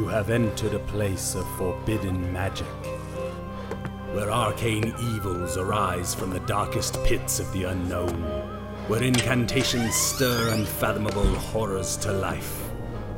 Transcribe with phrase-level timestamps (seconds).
[0.00, 2.66] You have entered a place of forbidden magic,
[4.14, 8.22] where arcane evils arise from the darkest pits of the unknown,
[8.88, 12.62] where incantations stir unfathomable horrors to life,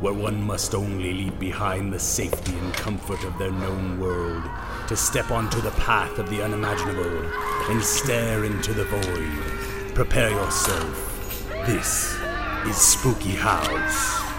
[0.01, 4.43] where one must only leave behind the safety and comfort of their known world
[4.89, 7.31] to step onto the path of the unimaginable
[7.71, 9.95] and stare into the void.
[9.95, 11.49] Prepare yourself.
[11.65, 12.19] This
[12.67, 14.32] is Spooky House.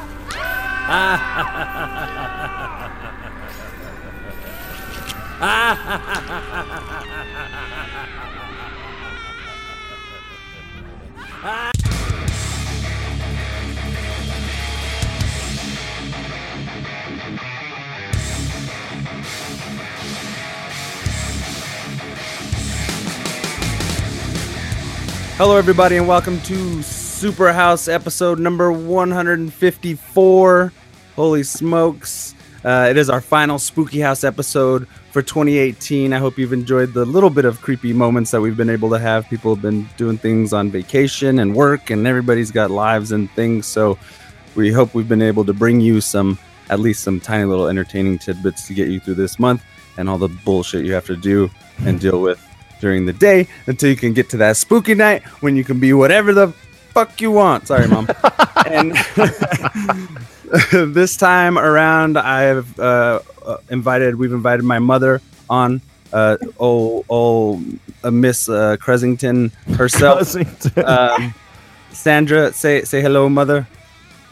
[25.35, 26.83] Hello, everybody, and welcome to
[27.23, 30.73] Super House episode number 154.
[31.16, 32.35] Holy smokes.
[32.65, 36.11] Uh, it is our final Spooky House episode for 2018.
[36.11, 38.99] I hope you've enjoyed the little bit of creepy moments that we've been able to
[38.99, 39.30] have.
[39.30, 43.67] People have been doing things on vacation and work, and everybody's got lives and things.
[43.67, 43.97] So
[44.55, 46.37] we hope we've been able to bring you some,
[46.69, 49.63] at least some tiny little entertaining tidbits to get you through this month
[49.95, 51.49] and all the bullshit you have to do
[51.85, 52.45] and deal with
[52.81, 55.93] during the day until you can get to that spooky night when you can be
[55.93, 56.53] whatever the
[56.94, 57.67] fuck you want.
[57.67, 58.08] Sorry, mom.
[58.67, 58.94] and
[60.72, 64.16] this time around, I've uh, uh, invited.
[64.16, 65.81] We've invited my mother on.
[66.11, 67.64] Uh, oh, oh,
[68.03, 70.36] uh, Miss uh, Cresington herself.
[70.77, 71.33] um,
[71.91, 73.67] Sandra, say say hello, mother.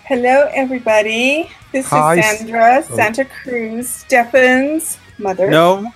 [0.05, 1.49] Hello, everybody.
[1.71, 5.49] This Hi, is S- Sandra Santa Cruz, Stefan's mother.
[5.49, 5.91] No,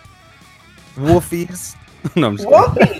[0.95, 1.75] Wolfies.
[2.15, 2.97] no, I'm just kidding.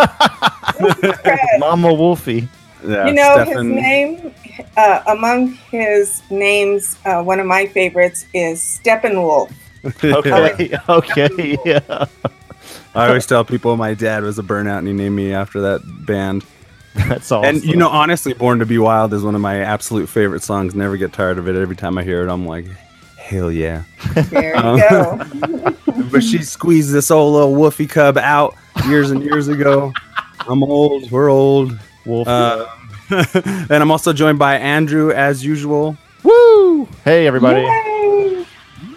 [0.77, 1.01] Wolfie.
[1.01, 2.49] Wolfie Mama Wolfie.
[2.87, 4.33] Yeah, you know Stefan- his name.
[4.77, 9.51] Uh, among his names, uh, one of my favorites is Steppenwolf.
[10.03, 12.05] Okay, okay, yeah.
[12.95, 15.81] I always tell people my dad was a burnout and he named me after that
[16.05, 16.43] band.
[16.95, 17.55] That's awesome.
[17.55, 20.73] And you know, honestly, Born to Be Wild is one of my absolute favorite songs.
[20.73, 21.55] Never get tired of it.
[21.55, 22.65] Every time I hear it, I'm like,
[23.17, 23.83] hell yeah.
[24.31, 25.75] There Um, you go.
[26.11, 28.55] But she squeezed this old little woofy cub out
[28.87, 29.91] years and years ago.
[30.47, 31.11] I'm old.
[31.11, 31.77] We're old.
[32.05, 32.29] Wolfie.
[32.31, 32.65] Uh,
[33.09, 35.95] and I'm also joined by Andrew, as usual.
[36.23, 36.85] Woo!
[37.03, 37.61] Hey, everybody.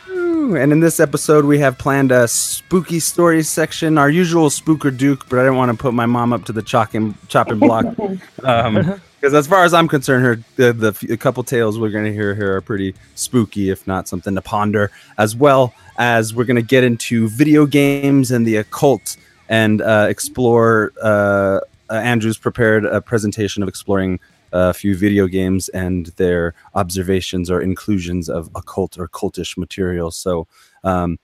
[0.08, 0.56] Woo.
[0.56, 5.28] And in this episode, we have planned a spooky stories section, our usual spooker duke,
[5.28, 7.86] but I didn't want to put my mom up to the chopping chopping block.
[8.44, 11.90] Um, because as far as I'm concerned, her the, the, f- the couple tales we're
[11.90, 16.32] going to hear here are pretty spooky, if not something to ponder, as well as
[16.32, 19.16] we're going to get into video games and the occult
[19.48, 20.92] and uh, explore.
[21.02, 24.20] Uh, Andrew's prepared a presentation of exploring
[24.52, 30.10] a few video games and their observations or inclusions of occult or cultish material.
[30.10, 30.46] So,
[30.84, 31.18] um,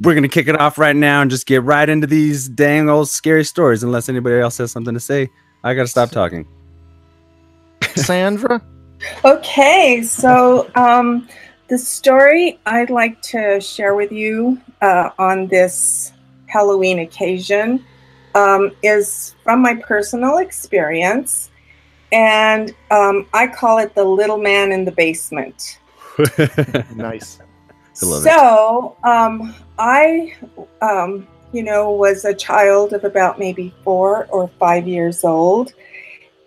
[0.00, 3.08] we're gonna kick it off right now and just get right into these dang old
[3.08, 3.82] scary stories.
[3.82, 5.28] Unless anybody else has something to say,
[5.62, 6.46] I gotta stop talking.
[7.94, 8.62] Sandra?
[9.26, 11.28] Okay, so um,
[11.68, 16.12] the story I'd like to share with you uh, on this
[16.46, 17.84] Halloween occasion
[18.36, 21.50] um, is from my personal experience,
[22.12, 25.78] and um, I call it the little man in the basement.
[26.94, 27.40] Nice.
[28.02, 30.34] I love so um, I,
[30.82, 35.72] um, you know, was a child of about maybe four or five years old.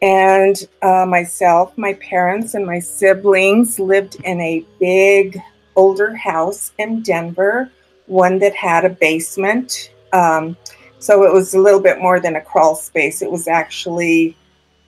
[0.02, 5.42] And uh, myself, my parents, and my siblings lived in a big
[5.76, 7.72] older house in Denver,
[8.06, 9.92] one that had a basement.
[10.14, 10.56] Um,
[11.00, 13.22] so it was a little bit more than a crawl space.
[13.22, 14.36] It was actually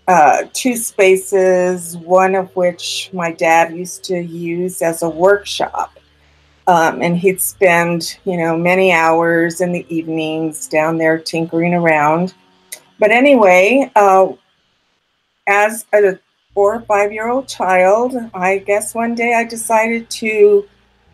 [0.07, 5.97] uh, two spaces, one of which my dad used to use as a workshop.
[6.67, 12.33] Um, and he'd spend, you know, many hours in the evenings down there tinkering around.
[12.99, 14.27] But anyway, uh,
[15.47, 16.19] as a
[16.53, 20.67] four or five year old child, I guess one day I decided to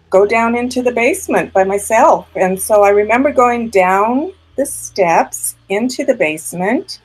[0.09, 2.27] go down into the basement by myself.
[2.35, 6.99] And so I remember going down the steps into the basement.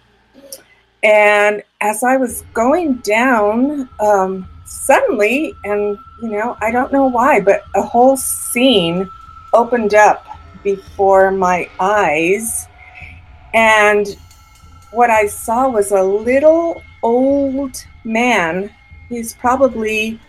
[1.03, 7.41] And as I was going down, um, suddenly, and you know, I don't know why,
[7.41, 9.09] but a whole scene
[9.53, 10.27] opened up
[10.63, 12.67] before my eyes.
[13.53, 14.07] And
[14.93, 18.71] what I saw was a little old man.
[19.09, 20.21] He's probably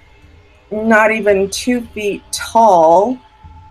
[0.71, 3.17] not even two feet tall,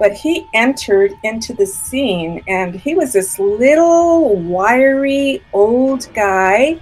[0.02, 6.76] but he entered into the scene and he was this little wiry old guy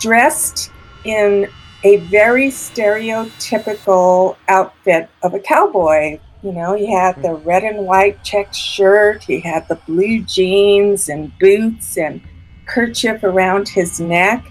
[0.00, 0.72] dressed
[1.04, 1.48] in
[1.84, 6.18] a very stereotypical outfit of a cowboy.
[6.42, 11.08] You know, he had the red and white checked shirt, he had the blue jeans
[11.08, 12.20] and boots and
[12.66, 14.44] kerchief around his neck.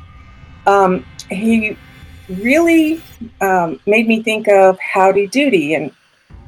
[0.66, 1.75] Um, he
[2.30, 3.02] really
[3.42, 5.75] um, made me think of Howdy Doody.
[5.75, 5.92] And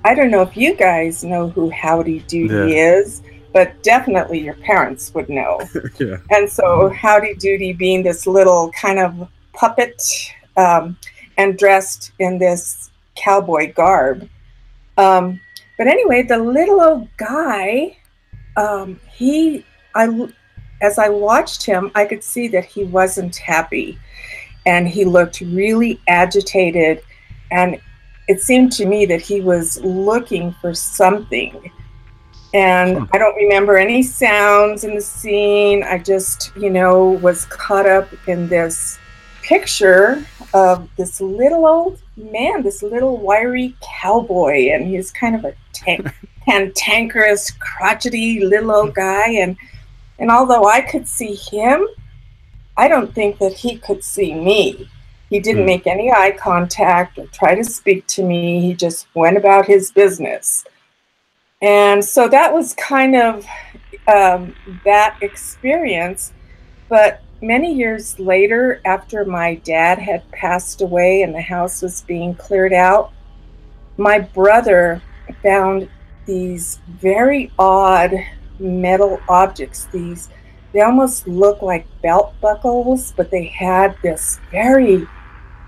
[0.06, 3.22] I don't know if you guys know who Howdy Doody is,
[3.54, 5.62] but definitely your parents would know.
[6.00, 6.18] yeah.
[6.30, 10.01] And so Howdy Doody being this little kind of puppet
[10.56, 10.98] um,
[11.38, 14.30] and dressed in this cowboy garb.
[14.98, 15.40] Um,
[15.78, 17.98] but anyway, the little old guy,
[18.57, 20.30] um, he, I,
[20.81, 23.98] as I watched him, I could see that he wasn't happy,
[24.66, 27.02] and he looked really agitated,
[27.52, 27.80] and
[28.30, 31.72] it seemed to me that he was looking for something.
[32.54, 33.04] And hmm.
[33.12, 35.84] I don't remember any sounds in the scene.
[35.84, 39.00] I just, you know, was caught up in this
[39.42, 40.24] picture
[40.54, 46.14] of this little old man, this little wiry cowboy, and he's kind of a tan-
[46.46, 49.31] cantankerous, crotchety little old guy.
[49.31, 49.58] And
[50.20, 51.88] and although I could see him,
[52.78, 54.88] I don't think that he could see me.
[55.30, 55.68] He didn't Hmm.
[55.68, 58.62] make any eye contact or try to speak to me.
[58.62, 60.66] He just went about his business.
[61.62, 63.46] And so that was kind of
[64.08, 64.56] um,
[64.86, 66.34] that experience.
[66.88, 72.34] But many years later, after my dad had passed away and the house was being
[72.34, 73.12] cleared out,
[73.98, 75.02] my brother
[75.44, 75.90] found
[76.26, 78.14] these very odd
[78.58, 79.86] metal objects.
[79.92, 80.30] These,
[80.74, 85.06] they almost look like belt buckles, but they had this very,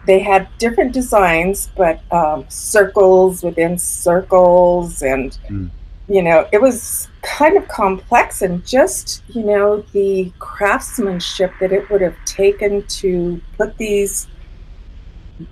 [0.05, 5.69] they had different designs, but um, circles within circles and Mm.
[6.07, 11.89] you know, it was kind of complex and just, you know, the craftsmanship that it
[11.89, 14.27] would have taken to put these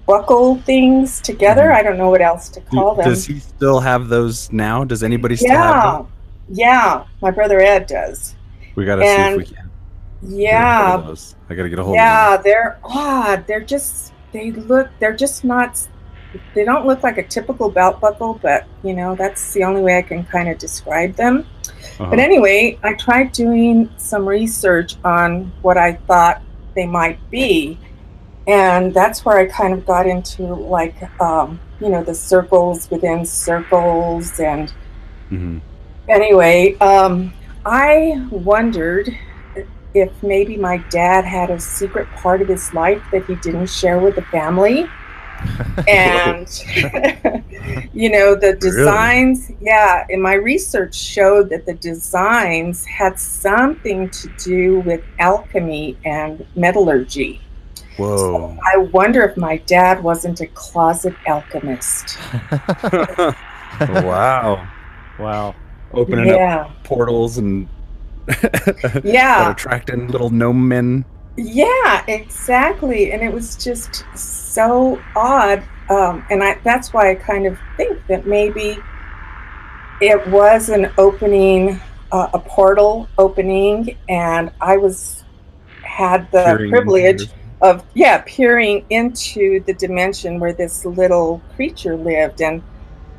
[0.06, 1.64] buckle things together.
[1.70, 1.76] Mhm.
[1.76, 3.06] I don't know what else to call them.
[3.06, 4.84] Does he still have those now?
[4.84, 5.92] Does anybody still have yeah.
[5.98, 6.08] them?
[6.50, 7.04] Yeah.
[7.22, 8.36] My brother Ed does.
[8.76, 9.54] We gotta see if we can.
[9.56, 11.16] get a hold Yeah.
[11.50, 13.46] I gotta get a hold Yeah, of they're odd.
[13.48, 15.88] They're just they look they're just not
[16.54, 19.98] they don't look like a typical belt buckle, but you know, that's the only way
[19.98, 21.46] I can kind of describe them.
[22.00, 22.10] Uh-huh.
[22.10, 26.42] But anyway, I tried doing some research on what I thought
[26.76, 27.78] they might be.
[28.48, 33.26] And that's where I kind of got into like, um, you know, the circles within
[33.26, 34.40] circles.
[34.40, 34.72] And
[35.32, 35.62] Mhm.
[36.08, 37.34] anyway, um,
[37.66, 39.16] I wondered
[39.94, 44.00] if maybe my dad had a secret part of his life that he didn't share
[44.00, 44.90] with the family.
[45.88, 46.50] and
[47.94, 54.28] you know the designs yeah and my research showed that the designs had something to
[54.38, 57.40] do with alchemy and metallurgy
[57.96, 58.58] Whoa.
[58.74, 62.18] i wonder if my dad wasn't a closet alchemist
[63.80, 64.68] wow.
[65.18, 65.56] wow.
[65.94, 67.79] Opening up yeah portals and that
[69.04, 71.06] yeah attracting little gnome men.
[71.42, 73.12] Yeah, exactly.
[73.12, 75.64] And it was just so odd.
[75.90, 78.78] Um, and I, that's why I kind of think that maybe
[80.02, 81.80] it was an opening,
[82.12, 85.24] uh, a portal opening, and I was
[85.82, 87.30] had the peering privilege
[87.62, 92.62] of yeah peering into the dimension where this little creature lived, and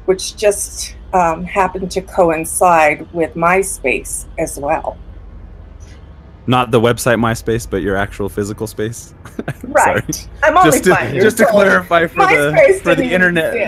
[0.05, 4.97] which just um, happened to coincide with my space as well.
[6.47, 9.15] Not the website MySpace, but your actual physical space.
[9.63, 10.15] Right.
[10.15, 10.29] Sorry.
[10.43, 11.53] I'm only Just to, five years just to old.
[11.55, 13.55] clarify for MySpace the for the internet.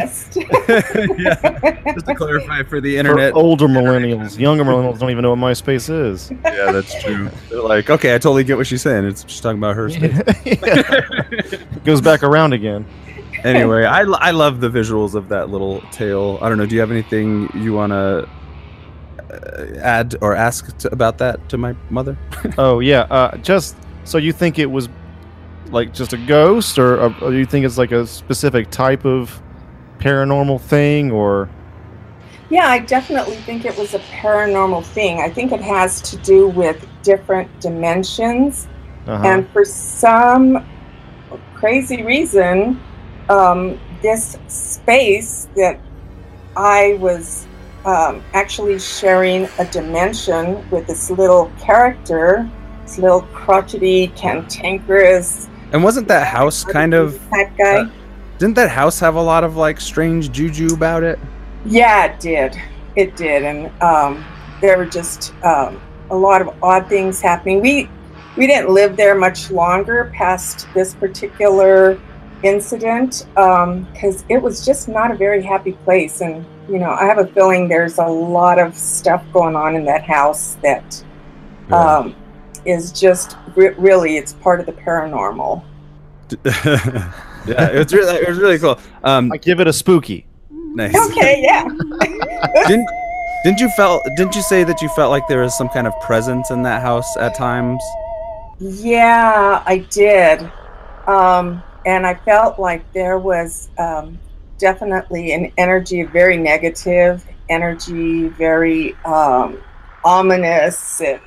[1.18, 1.92] yeah.
[1.94, 3.34] Just to clarify for the For internet.
[3.34, 6.30] older millennials, younger millennials don't even know what MySpace is.
[6.44, 7.30] Yeah, that's true.
[7.48, 9.04] They're like, okay, I totally get what she's saying.
[9.06, 10.12] It's just talking about her space.
[10.44, 12.84] It Goes back around again.
[13.44, 16.38] Anyway, I, I love the visuals of that little tale.
[16.40, 16.66] I don't know.
[16.66, 18.28] Do you have anything you want to
[19.30, 22.16] uh, add or ask to, about that to my mother?
[22.58, 24.88] Oh yeah, uh, just so you think it was
[25.70, 29.40] like just a ghost, or, or, or you think it's like a specific type of
[29.98, 31.48] paranormal thing, or
[32.50, 35.20] Yeah, I definitely think it was a paranormal thing.
[35.20, 38.68] I think it has to do with different dimensions.
[39.06, 40.66] uh And for some
[41.54, 42.80] crazy reason,
[43.28, 45.80] um, this space that
[46.56, 47.46] I was
[47.84, 52.48] um, actually sharing a dimension with this little character,
[52.82, 57.18] this little crotchety, cantankerous And wasn't that house kind of?
[57.30, 57.76] type guy.
[57.80, 57.90] uh,
[58.38, 61.18] Didn't that house have a lot of like strange juju about it?
[61.64, 62.56] Yeah, it did.
[62.96, 64.24] It did, and um,
[64.60, 67.60] there were just um, a lot of odd things happening.
[67.62, 67.88] We
[68.36, 71.98] we didn't live there much longer past this particular
[72.42, 76.20] incident because it was just not a very happy place.
[76.20, 79.84] And, you know, I have a feeling there's a lot of stuff going on in
[79.86, 81.04] that house that
[81.68, 81.76] Yeah.
[81.98, 82.14] um,
[82.64, 85.62] is just re- really, it's part of the paranormal.
[86.44, 88.78] yeah, it was really, it was really cool.
[89.04, 90.26] Um, I give it a spooky.
[90.50, 90.94] nice.
[91.10, 91.64] Okay, yeah.
[92.66, 92.88] didn't
[93.44, 95.92] didn't you felt didn't you say that you felt like there was some kind of
[96.00, 97.82] presence in that house at times?
[98.60, 100.50] Yeah, I did.
[101.06, 104.20] Um, and I felt like there was um,
[104.58, 109.58] definitely an energy, very negative energy, very um,
[110.04, 111.20] ominous and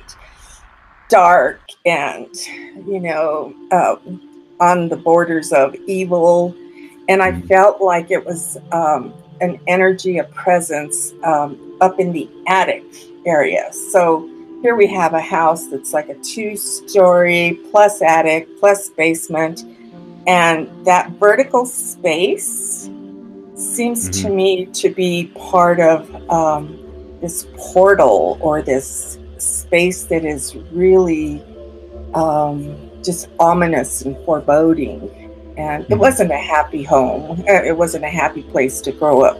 [1.08, 2.28] dark, and,
[2.86, 3.96] you know, uh,
[4.60, 6.54] on the borders of evil.
[7.08, 7.48] And I Mm.
[7.48, 12.84] felt like it was um, an energy, a presence um, up in the attic
[13.26, 13.72] area.
[13.72, 14.28] So,
[14.62, 19.62] here we have a house that's like a two story plus attic plus basement.
[20.26, 22.90] And that vertical space
[23.54, 26.78] seems to me to be part of um,
[27.20, 31.42] this portal or this space that is really
[32.14, 35.10] um, just ominous and foreboding.
[35.56, 35.98] And it Mhm.
[35.98, 39.38] wasn't a happy home, Uh, it wasn't a happy place to grow up.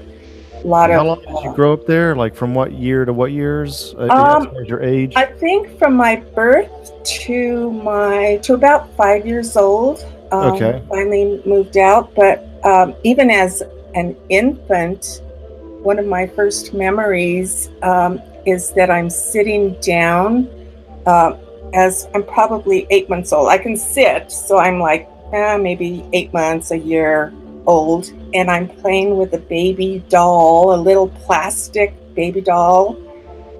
[0.64, 2.14] A lot How of long did you uh, grow up there?
[2.16, 3.94] Like from what year to what years?
[3.98, 5.12] Uh, Um, as far as your age?
[5.16, 6.68] I think from my birth
[7.04, 10.04] to my to about five years old.
[10.32, 10.82] Um, Okay.
[10.88, 13.62] Finally moved out, but um, even as
[13.94, 15.22] an infant,
[15.82, 20.48] one of my first memories um, is that I'm sitting down.
[21.06, 21.36] Uh,
[21.74, 26.32] as I'm probably eight months old, I can sit, so I'm like eh, maybe eight
[26.32, 27.32] months, a year
[27.66, 32.96] old, and I'm playing with a baby doll, a little plastic baby doll.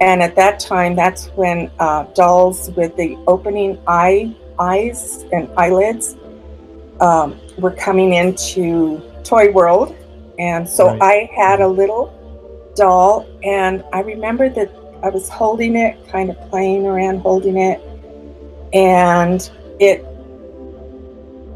[0.01, 6.17] And at that time, that's when uh, dolls with the opening eye eyes and eyelids
[7.01, 9.95] um, were coming into Toy World.
[10.39, 11.03] And so Right.
[11.03, 12.13] I had a little
[12.75, 14.71] doll, and I remember that
[15.03, 17.81] I was holding it, kind of playing around holding it,
[18.73, 19.49] and
[19.81, 20.05] it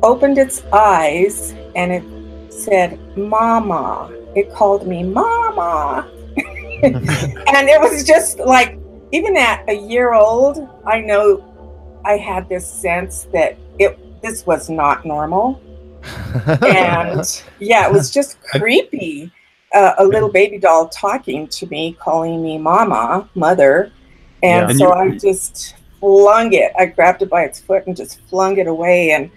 [0.02, 4.11] opened its eyes and it said, Mama.
[4.35, 6.09] It called me Mama.
[6.82, 8.78] and it was just like
[9.12, 11.44] even at a year old i know
[12.04, 15.60] i had this sense that it this was not normal.
[16.62, 19.30] And yeah it was just creepy.
[19.74, 23.92] Uh, a little baby doll talking to me calling me mama mother.
[24.42, 24.70] And Yeah.
[24.70, 26.72] And so you- i just flung it.
[26.78, 29.10] I grabbed it by its foot and just flung it away.
[29.10, 29.30] And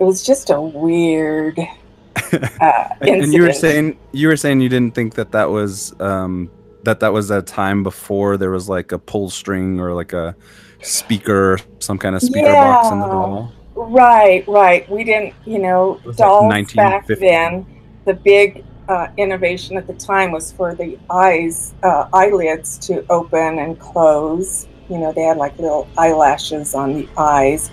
[0.00, 1.58] it was just a weird
[2.60, 5.98] uh, And, and you were saying you were saying you didn't think that that was
[6.00, 6.50] um,
[6.84, 10.34] that that was a time before there was like a pull string or like a
[10.82, 13.48] speaker, some kind of speaker box in the Yeah.
[13.76, 14.88] Right, right.
[14.90, 17.66] We didn't, you know, was like dolls back then.
[18.06, 23.58] The big uh, innovation at the time was for the eyes, uh, eyelids to open
[23.58, 24.66] and close.
[24.88, 27.70] You know, they had like little eyelashes on the eyes.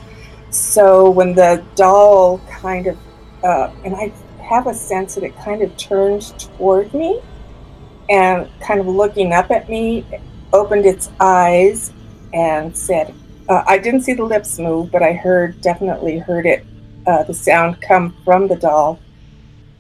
[0.50, 2.98] So when the doll kind of,
[3.44, 4.12] uh, and I
[4.44, 7.22] have a sense that it kind of turned toward me
[8.10, 10.06] and kind of looking up at me,
[10.52, 11.94] opened its eyes
[12.34, 13.14] and said,
[13.50, 16.66] uh, I didn't see the lips move, but I heard definitely heard it,
[17.08, 19.00] uh, the sound come from the doll,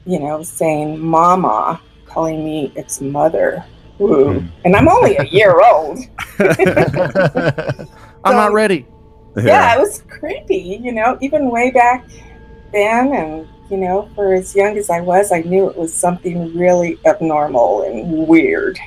[0.05, 3.63] you know, saying "Mama," calling me its mother.
[4.01, 4.39] Ooh.
[4.39, 4.47] Hmm.
[4.65, 5.99] And I'm only a year old.
[6.39, 8.85] I'm not So- ready.
[9.35, 9.75] Yeah.
[9.75, 12.05] it was creepy, you know, even way back
[12.71, 13.13] then.
[13.13, 16.99] And, you know, for as young as I was, I knew it was something really
[17.05, 18.77] abnormal and weird.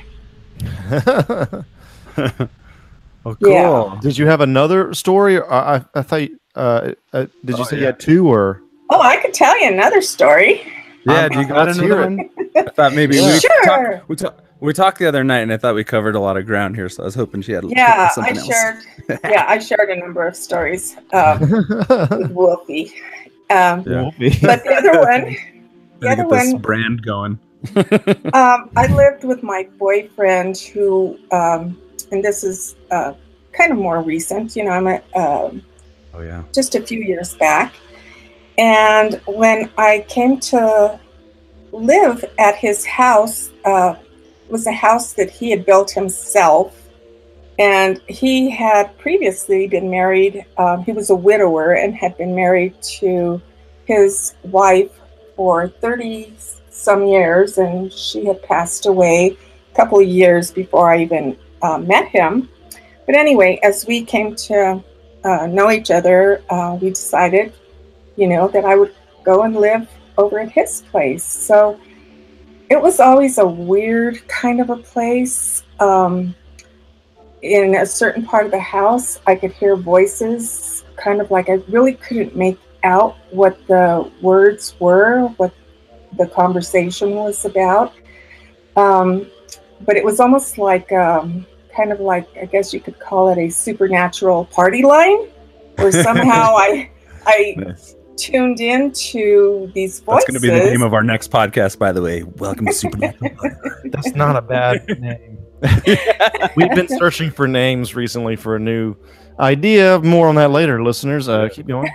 [3.27, 3.91] Oh, cool.
[3.93, 3.99] Yeah.
[4.01, 5.41] did you have another story?
[5.41, 6.29] I, I, I thought.
[6.55, 8.61] Uh, uh, did you Oh, say you had two or?
[8.89, 10.61] Oh, I could tell you another story.
[11.05, 12.29] Yeah, Um, do you got let's another hear one?
[12.55, 13.33] I thought maybe Yeah.
[13.33, 13.63] we Sure.
[13.65, 16.37] talked, we, talk, we talked the other night, and I thought we covered a lot
[16.37, 18.47] of ground here, so I was hoping she had Yeah, I something else.
[18.47, 18.83] shared.
[19.29, 22.93] Yeah, I shared a number of stories um, with Wolfie.
[23.49, 24.09] Um, Yeah.
[24.41, 25.35] but the other one,
[25.99, 27.39] the other get this one, brand going.
[28.33, 31.77] um, I lived with my boyfriend who, um,
[32.11, 33.13] and this is uh,
[33.53, 34.55] kind of more recent.
[34.55, 35.63] You know, I'm a, um,
[36.13, 36.43] Oh yeah.
[36.53, 37.73] just a few years back,
[38.57, 40.99] and when I came to
[41.71, 43.95] live at his house, uh,
[44.45, 46.83] it was a house that he had built himself.
[47.59, 52.79] And he had previously been married, um, he was a widower and had been married
[52.99, 53.41] to
[53.85, 54.91] his wife
[55.35, 56.35] for 30
[56.69, 59.35] some years, and she had passed away
[59.71, 62.49] a couple of years before I even uh, met him.
[63.05, 64.83] But anyway, as we came to
[65.23, 67.53] uh, know each other, uh, we decided,
[68.15, 69.87] you know, that I would go and live
[70.17, 71.23] over at his place.
[71.23, 71.79] So
[72.69, 75.63] it was always a weird kind of a place.
[75.79, 76.35] Um,
[77.41, 81.61] in a certain part of the house, I could hear voices, kind of like I
[81.69, 85.53] really couldn't make out what the words were, what
[86.17, 87.93] the conversation was about.
[88.75, 89.29] Um,
[89.81, 93.37] but it was almost like, um, kind of like, I guess you could call it
[93.37, 95.27] a supernatural party line,
[95.75, 96.89] where somehow I,
[97.25, 97.95] I Nice.
[98.15, 100.25] tuned into these voices.
[100.25, 102.23] That's going to be the name of our next podcast, by the way.
[102.23, 103.31] Welcome to Supernatural.
[103.85, 105.37] That's not a bad name.
[106.55, 108.95] We've been searching for names recently for a new
[109.39, 109.99] idea.
[109.99, 111.27] More on that later, listeners.
[111.29, 111.89] Uh, keep going.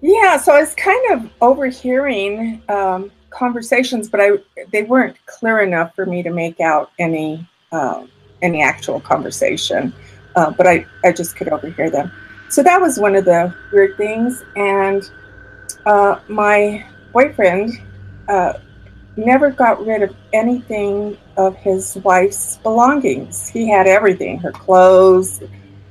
[0.00, 4.30] Yeah, so I was kind of overhearing um, conversations, but I
[4.72, 8.10] they weren't clear enough for me to make out any um,
[8.42, 9.92] any actual conversation.
[10.36, 12.12] Uh, but I, I just could overhear them.
[12.48, 14.44] So that was one of the weird things.
[14.56, 15.10] And
[15.84, 17.80] uh, my boyfriend
[18.28, 18.54] uh,
[19.16, 23.48] never got rid of anything of his wife's belongings.
[23.48, 25.42] He had everything her clothes,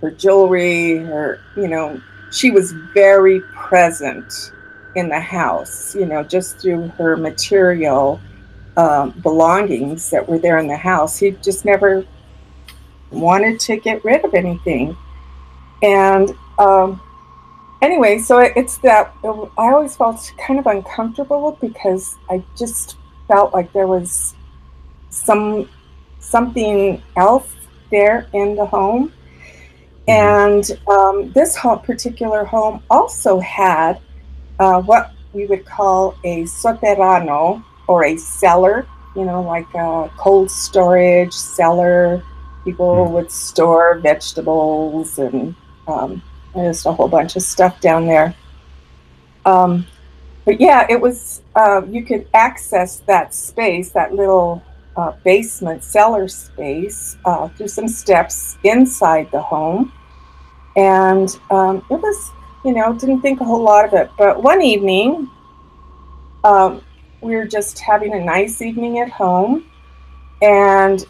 [0.02, 2.02] her jewelry, her, you know,
[2.32, 4.52] she was very present
[4.98, 8.20] in the house, you know, just through her material
[8.78, 11.18] um, belongings that were there in the house.
[11.18, 12.06] He just never
[13.12, 14.98] wanted to get rid of anything.
[15.84, 17.02] And um,
[17.82, 23.72] anyway, so it's that I always felt kind of uncomfortable because I just felt like
[23.74, 24.36] there was
[25.10, 25.70] some
[26.20, 27.54] something else
[27.92, 29.14] there in the home.
[30.08, 34.00] And um, this home, particular home also had
[34.60, 40.50] uh, what we would call a soterrano or a cellar, you know, like a cold
[40.50, 42.24] storage cellar.
[42.64, 45.56] People would store vegetables and
[45.88, 46.22] um,
[46.54, 48.36] just a whole bunch of stuff down there.
[49.46, 49.88] Um,
[50.44, 54.62] but yeah, it was, uh, you could access that space, that little
[54.98, 59.94] uh, basement cellar space, uh, through some steps inside the home.
[60.76, 62.32] And um, it was,
[62.68, 64.12] you know, didn't think a whole lot of it.
[64.18, 65.30] But one evening,
[66.44, 66.82] um,
[67.22, 69.64] we were just having a nice evening at home,
[70.42, 71.06] and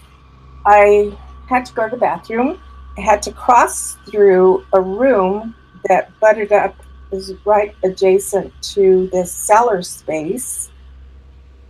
[0.67, 1.17] I
[1.49, 2.61] had to go to the bathroom.
[2.95, 6.75] I had to cross through a room that butted up,
[7.09, 10.69] was right adjacent to this cellar space.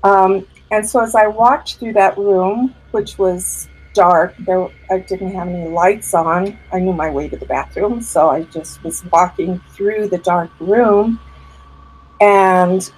[0.04, 5.34] Um, and so as I walked through that room, which was dark, there I didn't
[5.34, 6.58] have any lights on.
[6.72, 10.52] I knew my way to the bathroom, so I just was walking through the dark
[10.60, 11.20] room,
[12.22, 12.90] and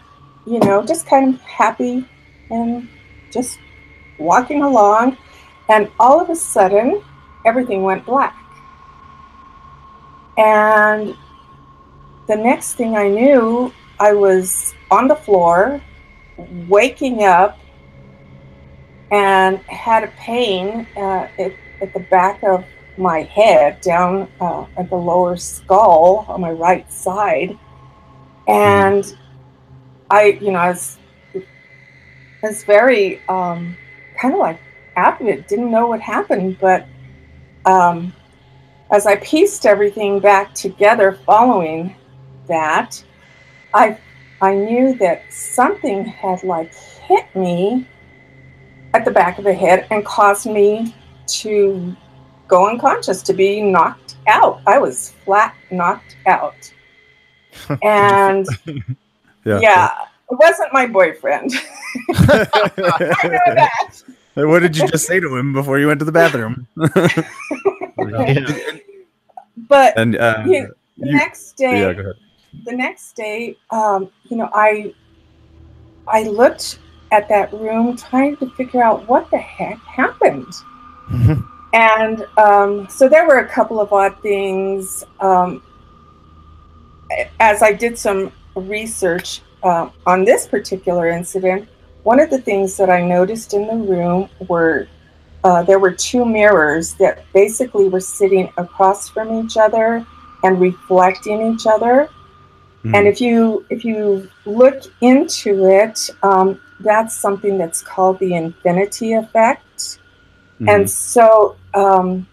[0.45, 2.05] you know, just kind of happy
[2.51, 2.88] and
[3.31, 3.59] just
[4.17, 5.17] walking along,
[5.69, 7.01] and all of a sudden,
[7.45, 8.35] everything went black.
[10.38, 11.15] And
[12.27, 15.81] the next thing I knew, I was on the floor,
[16.67, 17.57] waking up,
[19.12, 22.63] and had a pain uh, at, at the back of
[22.98, 27.58] my head, down uh, at the lower skull on my right side.
[28.48, 29.15] And
[30.10, 30.98] I, you know, I was,
[31.36, 31.41] I
[32.43, 33.78] was very um,
[34.19, 34.60] kind of like
[34.95, 36.86] it, didn't know what happened, but
[37.65, 38.13] um,
[38.91, 41.95] as I pieced everything back together following
[42.48, 43.04] that,
[43.74, 43.98] I
[44.41, 47.88] I knew that something had like hit me
[48.99, 50.93] at the back of the head and caused me
[51.27, 51.95] to
[52.47, 54.62] go unconscious, to be knocked out.
[54.67, 56.55] I was flat knocked out.
[57.83, 58.45] And
[59.45, 59.89] yeah,
[60.31, 61.51] it wasn't my boyfriend.
[62.09, 62.45] I
[63.55, 64.03] that.
[64.35, 66.67] what did you just say to him before you went to the bathroom?
[67.97, 68.77] Yeah.
[69.67, 72.15] But and uh, Yeah, the you- next day, yeah, go ahead.
[72.65, 74.93] the next day, um, you know, I
[76.07, 76.79] I looked
[77.12, 80.54] at that room trying to figure out what the heck happened.
[81.74, 85.04] And um, so there were a couple of odd things.
[85.19, 85.62] Um,
[87.39, 91.67] as I did some research uh, on this particular incident,
[92.04, 94.88] one of the things that I noticed in the room were
[95.43, 100.06] uh, there were two mirrors that basically were sitting across from each other
[100.43, 102.10] and reflecting each other.
[102.84, 102.95] Mhm.
[102.95, 109.13] And if you if you look into it, um, that's something that's called the infinity
[109.13, 110.00] effect.
[110.60, 110.70] Mhm.
[110.70, 112.28] And so um,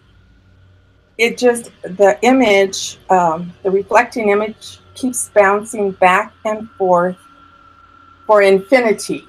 [1.17, 7.17] it just, the image, um, the reflecting image keeps bouncing back and forth
[8.25, 9.25] for infinity,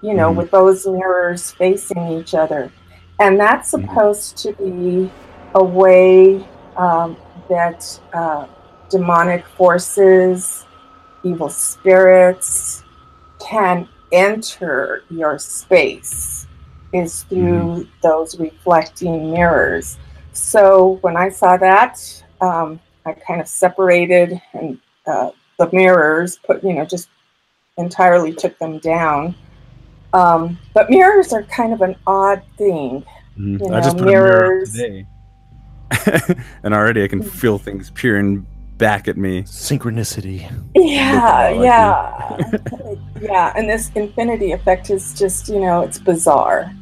[0.00, 0.36] you know, Mhm.
[0.36, 2.70] with those mirrors facing each other.
[3.18, 3.80] And that's Mhm.
[3.80, 5.10] supposed to be
[5.54, 7.16] a way um,
[7.48, 8.46] that uh,
[8.88, 10.64] demonic forces
[11.22, 12.82] evil spirits
[13.38, 16.46] can enter your space
[16.92, 19.98] is through those reflecting mirrors.
[20.32, 26.62] So when I saw that, um, I kind of separated and uh, the mirrors, put
[26.62, 27.08] you know, just
[27.78, 29.34] entirely took them down.
[30.12, 33.04] Um, but mirrors are kind of an odd thing.
[33.38, 33.60] Mhm.
[33.66, 34.72] You I just know, put a mirror mirrors.
[34.72, 35.06] today,
[36.62, 38.46] and already I can feel things peering
[38.82, 39.42] back at me.
[39.44, 40.38] Synchronicity.
[40.74, 42.36] Yeah, yeah,
[43.22, 43.52] yeah.
[43.56, 46.72] And this infinity effect is just, you know, it's bizarre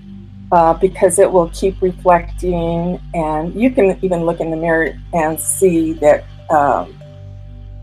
[0.50, 5.38] uh, because it will keep reflecting, and you can even look in the mirror and
[5.38, 6.98] see that um,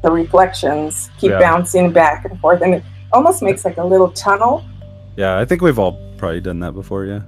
[0.02, 1.40] the reflections keep Yeah.
[1.40, 4.66] bouncing back and forth, and it almost makes like a little tunnel.
[5.16, 7.06] Yeah, I think we've all probably done that before.
[7.06, 7.22] Yeah.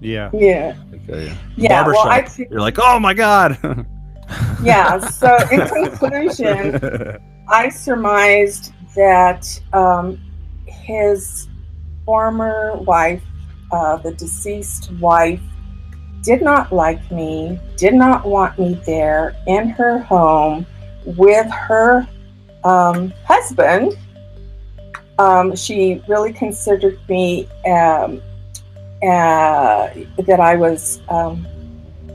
[0.00, 0.30] Yeah.
[0.32, 1.86] Yeah, Like, uh, yeah.
[1.86, 2.28] Well, I.
[2.50, 3.56] You're like, oh my god.
[4.62, 4.98] yeah.
[4.98, 7.20] So in conclusion.
[7.48, 10.18] I surmised that um,
[10.66, 11.48] his
[12.06, 13.22] former wife,
[13.70, 15.40] uh, the deceased wife,
[16.22, 20.64] did not like me, did not want me there in her home
[21.04, 22.08] with her
[22.64, 23.98] um, husband.
[25.18, 28.22] Um, she really considered me um,
[29.02, 31.46] uh, that I was um,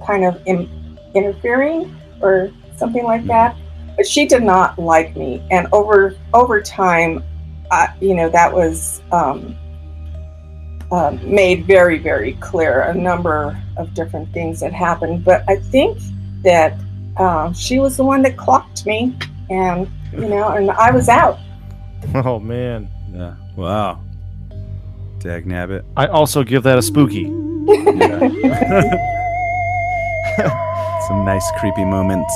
[0.06, 3.56] kind of in, interfering or something like that
[3.96, 7.24] but she did not like me and over over time
[7.72, 9.56] uh, you know that was um,
[10.92, 15.98] um, made very very clear a number of different things that happened but i think
[16.44, 16.80] that
[17.18, 19.18] um, she was the one that clocked me
[19.50, 21.40] and you know and i was out
[22.16, 22.90] Oh man.
[23.12, 23.36] yeah.
[23.56, 24.02] Wow.
[25.20, 25.84] Dag nabbit.
[25.98, 27.26] I also give that a spooky.
[31.08, 32.34] Some nice creepy moments.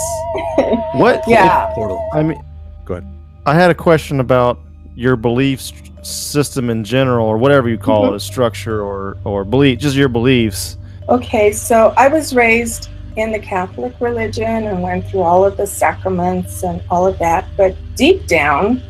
[0.93, 1.23] What?
[1.27, 1.99] yeah Portal.
[2.13, 2.41] I mean,
[2.85, 3.07] Go ahead.
[3.45, 4.59] I had a question about
[4.95, 5.73] your belief s-
[6.07, 8.13] system in general, or whatever you call Mm-hmm.
[8.13, 10.77] it, a structure or or belief, just your beliefs.
[11.09, 15.67] Okay, so I was raised in the Catholic religion and went through all of the
[15.67, 17.45] sacraments and all of that.
[17.57, 18.81] But deep down,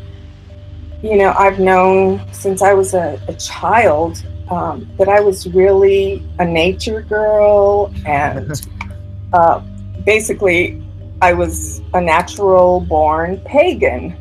[1.01, 6.21] you know, I've known since I was a, a child um, that I was really
[6.39, 7.91] a nature girl.
[8.05, 8.51] And
[9.33, 9.61] uh,
[10.05, 10.81] basically,
[11.21, 14.17] I was a natural born pagan.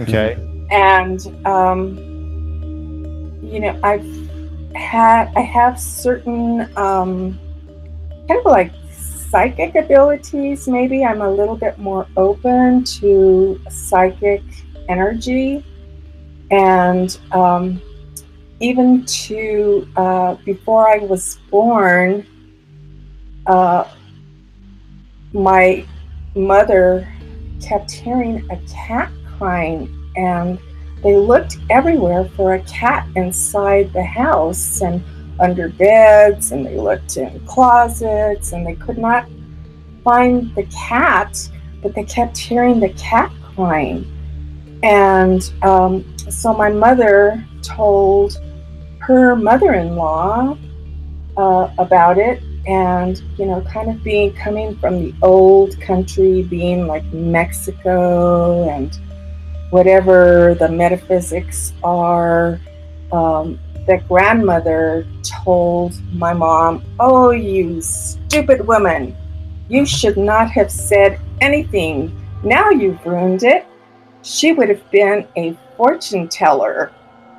[0.00, 0.36] Okay.
[0.70, 1.96] and um,
[3.42, 4.04] you know i've
[4.74, 7.38] had i have certain um,
[8.28, 8.72] kind of like
[9.30, 11.04] psychic abilities maybe.
[11.04, 14.42] I'm a little bit more open to psychic
[14.88, 15.64] energy.
[16.50, 17.82] And um,
[18.60, 22.26] even to uh, before i was born
[23.46, 23.84] uh,
[25.32, 25.84] my
[26.34, 27.08] mother
[27.60, 30.58] kept hearing a cat crying and
[31.02, 35.02] they looked everywhere for a cat inside the house and
[35.38, 39.28] under beds and they looked in closets and they could not
[40.02, 41.50] find the cat
[41.82, 44.04] but they kept hearing the cat crying.
[44.82, 48.40] And um, so my mother told
[48.98, 50.58] her mother-in-law
[51.36, 56.86] uh, about it and you know kind of being coming from the old country being
[56.86, 58.98] like mexico and
[59.70, 62.60] whatever the metaphysics are
[63.12, 69.16] um, the grandmother told my mom oh you stupid woman
[69.68, 72.14] you should not have said anything.
[72.44, 73.66] Now you've ruined it.
[74.22, 76.92] She would have been a fortune teller.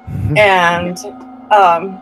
[0.37, 0.97] And
[1.51, 1.99] um,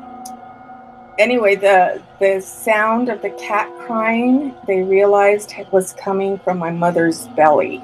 [1.17, 7.27] anyway, the the sound of the cat crying they realized was coming from my mother's
[7.29, 7.81] belly.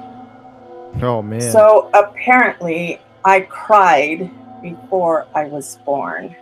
[1.00, 1.40] Oh man.
[1.40, 4.30] So apparently, I cried
[4.62, 6.36] before I was born.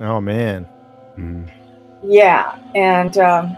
[0.00, 0.66] oh man.
[1.16, 1.50] Mm.
[2.02, 3.56] Yeah, and um,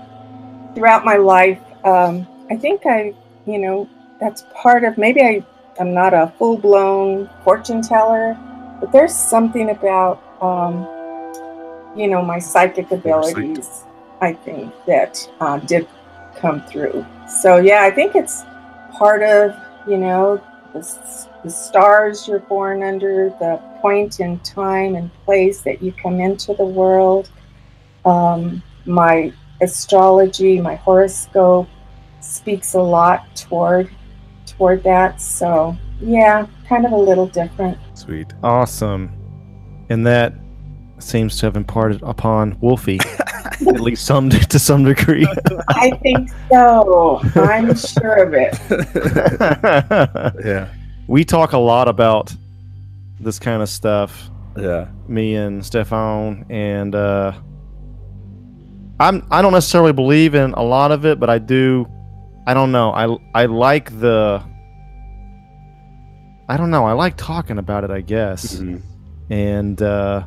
[0.75, 3.14] throughout my life, um, I think I,
[3.46, 3.88] you know,
[4.20, 5.44] that's part of maybe I
[5.79, 8.37] I'm not a full blown fortune teller,
[8.81, 10.87] but there's something about um,
[11.96, 13.85] you know my psychic abilities.
[14.20, 15.88] I think that uh, did
[16.37, 17.05] come through.
[17.28, 18.44] So yeah, I think it's
[18.92, 19.55] part of
[19.88, 25.83] you know the, the stars you're born under, the point in time and place that
[25.83, 27.31] you come into the world
[28.05, 31.68] um, my astrology, my horoscope
[32.20, 33.90] speaks a lot toward
[34.46, 35.20] toward that.
[35.20, 37.78] So yeah, kind of a little different.
[37.94, 38.33] Sweet.
[38.42, 39.12] Awesome.
[39.88, 40.35] And that
[41.02, 42.98] seems to have imparted upon Wolfie,
[43.44, 45.26] at least some to some degree.
[45.68, 47.20] I think so.
[47.36, 48.58] I'm sure of it.
[50.44, 50.68] yeah.
[51.06, 52.34] we talk a lot about
[53.20, 54.30] this kind of stuff.
[54.56, 54.88] Yeah.
[55.08, 57.32] Me and Stefan, and uh,
[59.00, 61.86] I'm I don't necessarily believe in a lot of it, but I do.
[62.46, 62.92] I don't know.
[62.92, 64.42] I I like the.
[66.48, 66.84] I don't know.
[66.84, 67.90] I like talking about it.
[67.90, 68.82] I guess, Mhm.
[69.30, 70.24] and uh,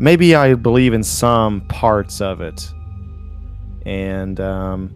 [0.00, 2.72] maybe I believe in some parts of it,
[3.86, 4.94] and um,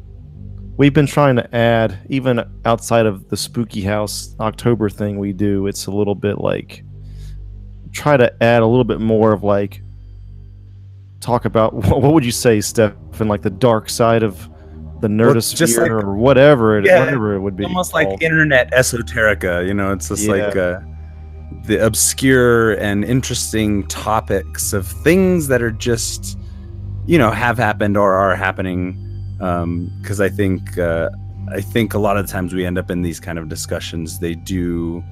[0.77, 5.67] we've been trying to add even outside of the spooky house October thing we do.
[5.67, 6.83] It's a little bit like
[7.93, 9.81] try to add a little bit more of like
[11.21, 14.49] talk about what would you say, Stefan, like the dark side of
[15.01, 17.65] the nerdosphere like- or whatever it Yeah, whatever it would be.
[17.65, 20.31] almost like internet esoterica you know it's just Yeah.
[20.47, 20.81] like uh,
[21.67, 26.39] the obscure and interesting topics of things that are just
[27.07, 29.01] you know have happened or are happening
[30.01, 31.09] because i think uh,
[31.53, 34.19] i think a lot of the times we end up in these kind of discussions.
[34.19, 35.03] They do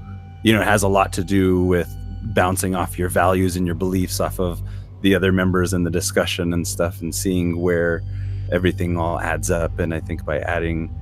[0.43, 1.89] you know it has a lot to do with
[2.35, 4.63] bouncing off your values and your beliefs off of
[5.01, 8.03] the other members in the discussion and stuff and seeing where
[8.53, 9.79] everything all adds up.
[9.79, 10.95] And i think by adding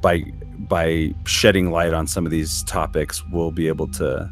[0.00, 0.20] by
[0.58, 4.30] by shedding light on some of these topics we'll be able to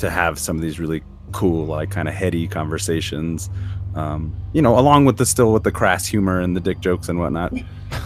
[0.00, 3.48] to have some of these really cool like kind of heady conversations
[3.94, 7.08] um, you know along with the still with the crass humor and the dick jokes
[7.08, 7.52] and whatnot.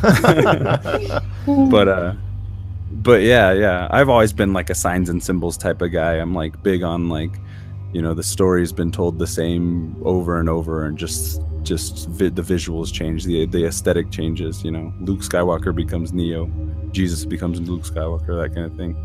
[1.47, 2.15] But uh
[2.91, 3.89] but yeah yeah.
[3.91, 6.15] I've always been like a signs and symbols type of guy.
[6.15, 7.33] I'm like big on like
[7.93, 12.31] you know the story's been told the same over and over and just just vi-
[12.31, 14.93] the visuals change the the aesthetic changes you know.
[15.01, 16.51] Luke skywalker becomes neo.
[16.93, 18.97] Jesus becomes luke skywalker that kind of thing.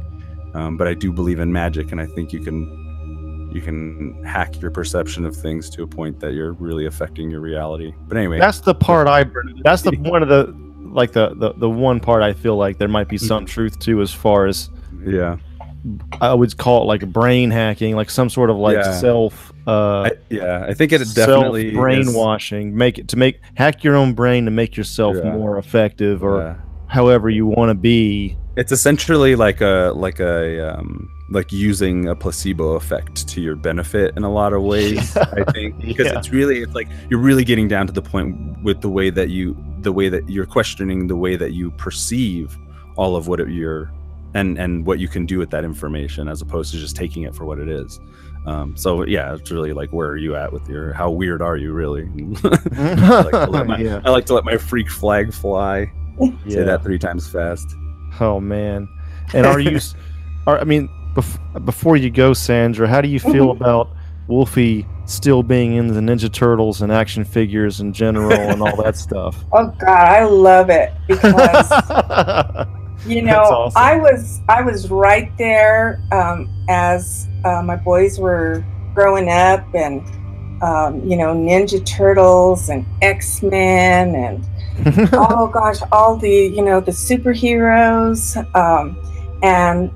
[0.54, 2.79] Um, but i do believe in magic and i think you can
[3.52, 7.40] you can hack your perception of things to a point that you're really affecting your
[7.42, 9.24] reality but anyway that's the part I.
[9.64, 10.54] That's the one of the
[10.92, 14.02] like the, the the one part I feel like there might be some truth to
[14.02, 14.70] as far as
[15.06, 15.38] yeah
[16.20, 18.92] I would call it like brain hacking, like some sort of like Yeah.
[19.00, 22.76] self uh I, yeah i think it definitely self is- brainwashing.
[22.76, 25.32] Make it to make hack your own brain to make yourself Yeah.
[25.32, 26.56] more effective or yeah.
[26.88, 28.38] however you want to be.
[28.58, 34.16] it's essentially like a like a um like using a placebo effect to your benefit
[34.18, 36.18] in a lot of ways i think because Yeah.
[36.18, 39.30] it's really it's like you're really getting down to the point with the way that
[39.30, 42.58] you the way that you're questioning the way that you perceive
[42.96, 43.92] all of what you're
[44.34, 47.34] and and what you can do with that information as opposed to just taking it
[47.36, 48.00] for what it is
[48.46, 51.58] um so yeah it's really like where are you at with your how weird are
[51.58, 52.04] you really
[52.44, 54.02] I like to let my, yeah.
[54.06, 55.92] I like to let my freak flag fly
[56.48, 57.68] say that three times fast
[58.20, 58.90] Oh man.
[59.36, 59.76] And are you?
[59.78, 59.94] s-
[60.48, 63.90] are I mean, bef- before you go, Sandra, how do you feel about
[64.28, 68.96] Wolfie still being in the Ninja Turtles and action figures in general and all that
[69.08, 69.44] stuff?
[69.52, 71.70] Oh God, I love it because
[73.06, 73.82] you know awesome.
[73.82, 80.02] I was I was right there um, as uh, my boys were growing up, and
[80.62, 84.46] um, you know Ninja Turtles and X Men and
[85.14, 88.98] oh gosh, all the you know the superheroes, um,
[89.44, 89.92] and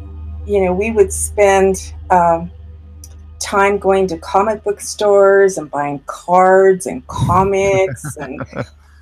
[0.46, 2.52] you know we would spend um,
[3.40, 8.42] time going to comic book stores and buying cards and comics and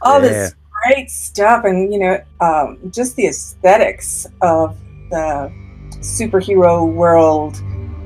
[0.02, 4.78] all this great stuff, and you know um, just the aesthetics of
[5.10, 5.52] the
[6.00, 7.62] superhero world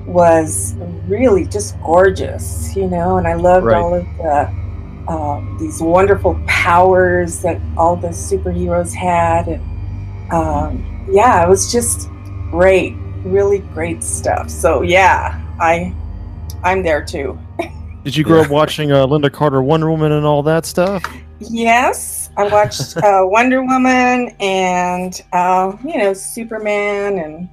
[0.05, 0.75] was
[1.07, 3.77] really just gorgeous, you know, and I loved Right.
[3.77, 4.65] all of the
[5.07, 12.09] um, these wonderful powers that all the superheroes had, and um, yeah, it was just
[12.49, 14.49] great, really great stuff.
[14.49, 15.93] So yeah, I
[16.63, 17.37] I'm there too.
[18.03, 21.03] Did you grow up watching uh, Lynda Carter, Wonder Woman, and all that stuff?
[21.39, 27.49] Yes, I watched uh, Wonder Woman and uh, you know Superman and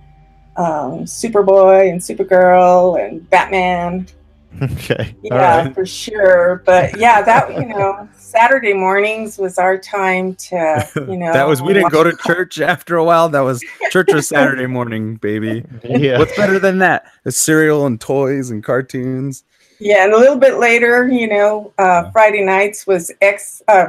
[0.56, 4.06] um, Superboy and Supergirl and Batman.
[4.62, 5.14] Okay.
[5.22, 5.74] Yeah, right.
[5.74, 6.62] for sure.
[6.66, 11.60] But yeah, that you know Saturday mornings was our time to you know that was
[11.62, 13.28] we didn't go to church after a while.
[13.28, 15.64] That was church was Saturday morning, baby.
[15.82, 16.18] Yeah.
[16.18, 17.06] What's better than that?
[17.24, 19.42] The cereal and toys and cartoons.
[19.80, 23.86] Yeah, and a little bit later, you know, uh, Friday nights was X uh,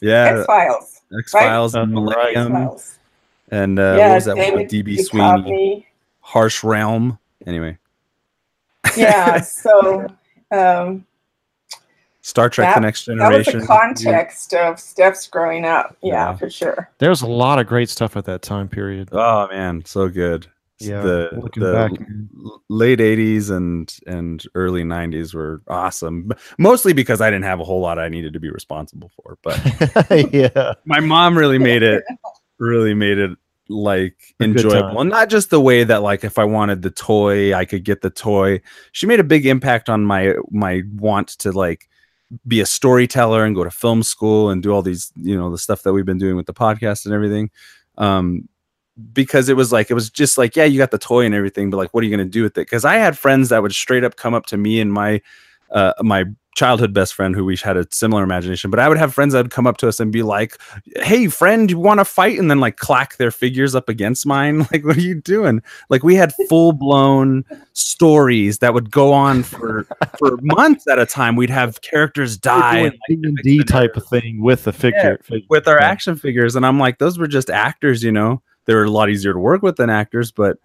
[0.00, 1.00] Yeah, X Files.
[1.16, 2.34] X Files Uh, and right.
[2.34, 2.98] Millennium Files.
[3.52, 5.86] and uh, yeah, what was that David with DB Sweeney?
[6.20, 7.18] Harsh Realm.
[7.46, 7.78] Anyway,
[8.96, 10.06] Yeah, so
[10.50, 11.06] um,
[12.22, 13.52] Star Trek: That- The Next Generation.
[13.52, 15.96] that was the context of Steph's growing up.
[16.02, 16.36] Yeah, Yeah.
[16.36, 16.90] for sure.
[16.98, 19.08] There was a lot of great stuff at that time period.
[19.12, 20.46] Oh man, so good.
[20.82, 22.28] Yeah, the looking the back, l- man.
[22.42, 26.30] l- late '80s and and early '90s were awesome.
[26.58, 29.60] Mostly because I didn't have a whole lot I needed to be responsible for, but
[30.32, 30.72] yeah.
[30.86, 32.02] my mom really made it
[32.58, 33.30] really made it
[33.70, 35.00] like A enjoyable.
[35.00, 38.02] and not just the way that like if i wanted the toy i could get
[38.02, 38.60] the toy.
[38.92, 41.88] She made a big impact on my my want to like
[42.46, 45.58] be a storyteller and go to film school and do all these you know the
[45.58, 47.50] stuff that we've been doing with the podcast and everything.
[47.96, 48.48] Um
[49.12, 51.70] because it was like it was just like yeah you got the toy and everything
[51.70, 52.66] but like what are you going to do with it?
[52.66, 55.22] Because i had friends that would straight up come up to me and my
[55.70, 56.24] uh my
[56.56, 59.42] childhood best friend who we had a similar imagination but i would have friends that
[59.42, 60.58] would come up to us and be like
[60.96, 62.38] hey friend you want to fight?
[62.38, 64.66] And then like clack their figures up against mine.
[64.72, 65.62] Like what are you doing?
[65.88, 69.86] Like we had full blown stories that would go on for
[70.18, 71.36] for months at a time.
[71.36, 72.82] We'd have characters die.
[72.82, 72.98] Like,
[73.42, 75.88] D type of thing with the figure, figure with our Yeah.
[75.88, 76.56] action figures.
[76.56, 78.42] And i'm like those were just actors you know?
[78.66, 80.58] They were a lot easier to work with than actors but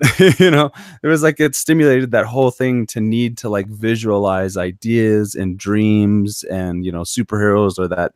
[0.38, 0.70] you know
[1.02, 5.58] it was like it stimulated that whole thing to need to like visualize ideas and
[5.58, 8.12] dreams and you know superheroes or that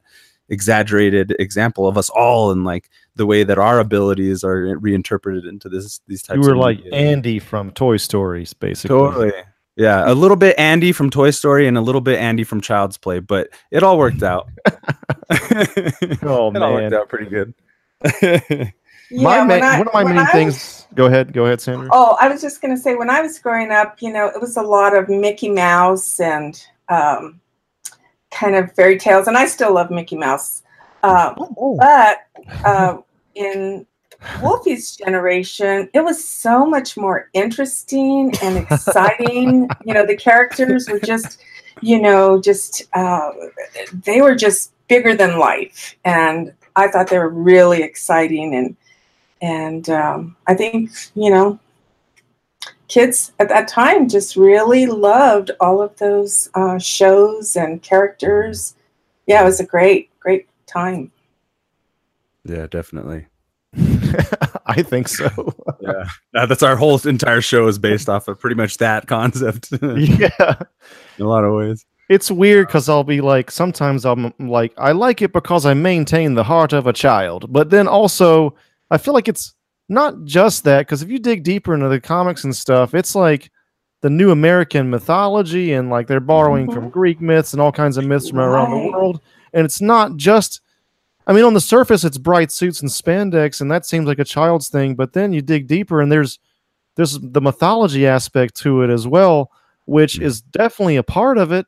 [0.48, 5.68] exaggerated example of us all and like the way that our abilities are reinterpreted into
[5.68, 6.94] this these types You were like media.
[6.94, 8.96] Andy from Toy Stories, basically.
[8.96, 9.32] Totally.
[9.74, 12.96] Yeah, a little bit Andy from Toy Story and a little bit Andy from Child's
[12.96, 14.48] Play, but it all worked out.
[15.30, 15.60] Oh,
[16.00, 17.54] it Oh all man, worked out pretty good.
[19.10, 20.86] My Yeah, main, when I- one of my when main I things.
[20.94, 21.88] Go ahead, go ahead, Sandra.
[21.92, 24.40] Oh, I was just going to say, when I was growing up, you know, it
[24.40, 27.40] was a lot of Mickey Mouse and um,
[28.30, 30.62] kind of fairy tales, and I still love Mickey Mouse.
[31.02, 32.26] Uh, Oh, but
[32.64, 32.98] uh,
[33.34, 33.86] in
[34.40, 39.68] Wolfie's generation, it was so much more interesting and exciting.
[39.84, 41.42] you know, the characters were just,
[41.82, 43.30] you know, just uh,
[44.04, 48.76] they were just bigger than life, and I thought they were really exciting and
[49.42, 51.58] and um, I think you know
[52.88, 58.74] kids at that time just really loved all of those uh, shows and characters.
[59.26, 61.10] Yeah, it was a great great time.
[62.44, 63.26] yeah, definitely.
[64.66, 65.28] I think so.
[65.80, 69.68] Yeah, Uh, that's our whole entire show is based off of pretty much that concept
[69.82, 70.54] yeah, in yeah.
[71.20, 71.84] a lot of ways.
[72.08, 76.34] It's weird because I'll be like, sometimes I'm like, I like it because I maintain
[76.34, 77.52] the heart of a child.
[77.52, 78.54] But then also,
[78.90, 79.54] I feel like it's
[79.88, 83.50] not just that, because if you dig deeper into the comics and stuff, it's like
[84.02, 86.74] the new American mythology and like they're borrowing mm-hmm.
[86.74, 89.20] from Greek myths and all kinds of myths from around the world.
[89.52, 90.60] And it's not just,
[91.26, 94.24] I mean, on the surface, it's bright suits and spandex, and that seems like a
[94.24, 94.94] child's thing.
[94.94, 96.38] But then you dig deeper, and there's
[96.96, 99.50] there's the mythology aspect to it as well,
[99.86, 100.24] which hmm.
[100.24, 101.66] is definitely a part of it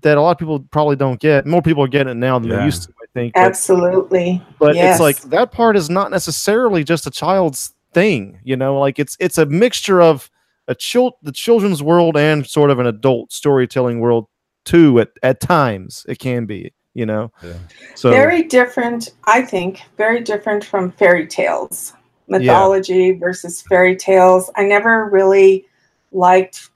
[0.00, 1.46] that a lot of people probably don't get.
[1.46, 3.34] More people are getting it now than they used to, I think.
[3.36, 4.42] Absolutely.
[4.58, 4.94] but yes.
[4.94, 8.78] it's like that part is not necessarily just a child's thing, you know.
[8.78, 10.30] Like it's it's a mixture of
[10.68, 14.26] a child the children's world and sort of an adult storytelling world
[14.64, 15.00] too.
[15.00, 17.32] At at times, it can be, you know.
[17.42, 17.54] Yeah.
[17.94, 21.92] So very different, I think, very different from fairy tales.
[22.28, 24.50] Mythology versus fairy tales.
[24.56, 25.66] I never really
[26.12, 26.70] liked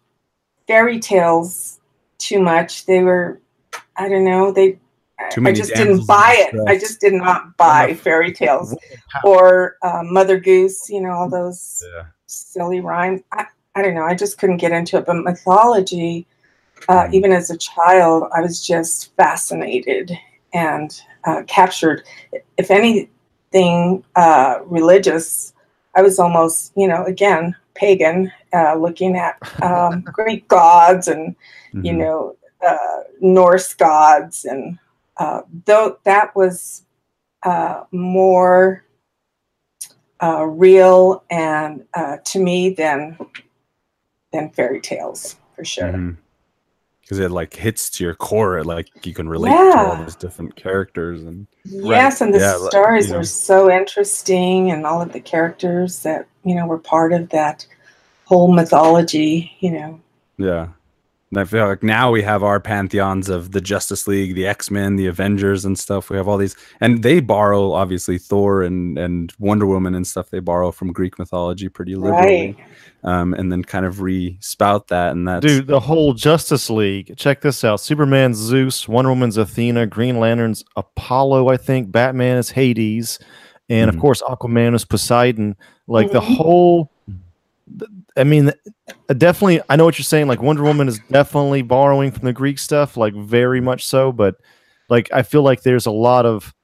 [0.66, 1.80] fairy tales
[2.18, 2.84] too much.
[2.86, 3.40] They were,
[3.96, 4.78] I don't know, they.
[5.30, 6.54] Too I just didn't buy it.
[6.68, 8.74] I just did not buy fairy tales
[9.24, 10.88] or uh, Mother Goose.
[10.90, 12.04] You know all those Yeah.
[12.26, 13.22] silly rhymes.
[13.32, 14.04] I, I don't know.
[14.04, 15.06] I just couldn't get into it.
[15.06, 16.26] But mythology,
[16.88, 17.14] uh, Mm.
[17.14, 20.12] even as a child, I was just fascinated
[20.52, 22.02] and uh, captured.
[22.58, 25.54] If anything uh, religious,
[25.94, 31.34] I was almost, you know, again, pagan, uh, looking at um, Greek gods and,
[31.72, 31.98] you Mhm.
[31.98, 34.44] know, uh, Norse gods.
[34.44, 34.78] And
[35.18, 36.84] uh, though that was
[37.42, 38.84] uh, more
[40.22, 43.18] uh, real and uh, to me than
[44.32, 46.16] than fairy tales for sure.
[47.00, 50.04] Because it like hits to your core, like you can relate to all Yeah.
[50.04, 53.20] those different characters and Yes, and the Yeah, like, stories you know.
[53.20, 57.66] are so interesting, and all of the characters that you know were part of that
[58.24, 59.56] whole mythology.
[59.60, 60.00] You know,
[60.38, 60.68] Yeah.
[61.32, 64.70] And I feel like now we have our pantheons of the Justice League, the X
[64.70, 66.08] Men, the Avengers, and stuff.
[66.08, 70.30] We have all these, and they borrow obviously Thor and and Wonder Woman and stuff.
[70.30, 72.56] They borrow from Greek mythology pretty liberally, right?
[73.02, 75.12] um, and then kind of re-spout that.
[75.12, 77.16] And that's Dude, the whole Justice League.
[77.16, 81.90] Check this out: Superman's Zeus, Wonder Woman's Athena, Green Lantern's Apollo, I think.
[81.90, 83.18] Batman is Hades,
[83.68, 83.94] and Mhm.
[83.94, 85.56] of course Aquaman is Poseidon.
[85.88, 86.36] Like the Mhm.
[86.36, 86.90] whole.
[87.80, 88.52] th- I mean,
[89.08, 89.60] uh, definitely.
[89.68, 90.26] I know what you're saying.
[90.28, 94.12] Like Wonder Woman is definitely borrowing from the Greek stuff, like very much so.
[94.12, 94.36] But
[94.88, 96.54] like, I feel like there's a lot of,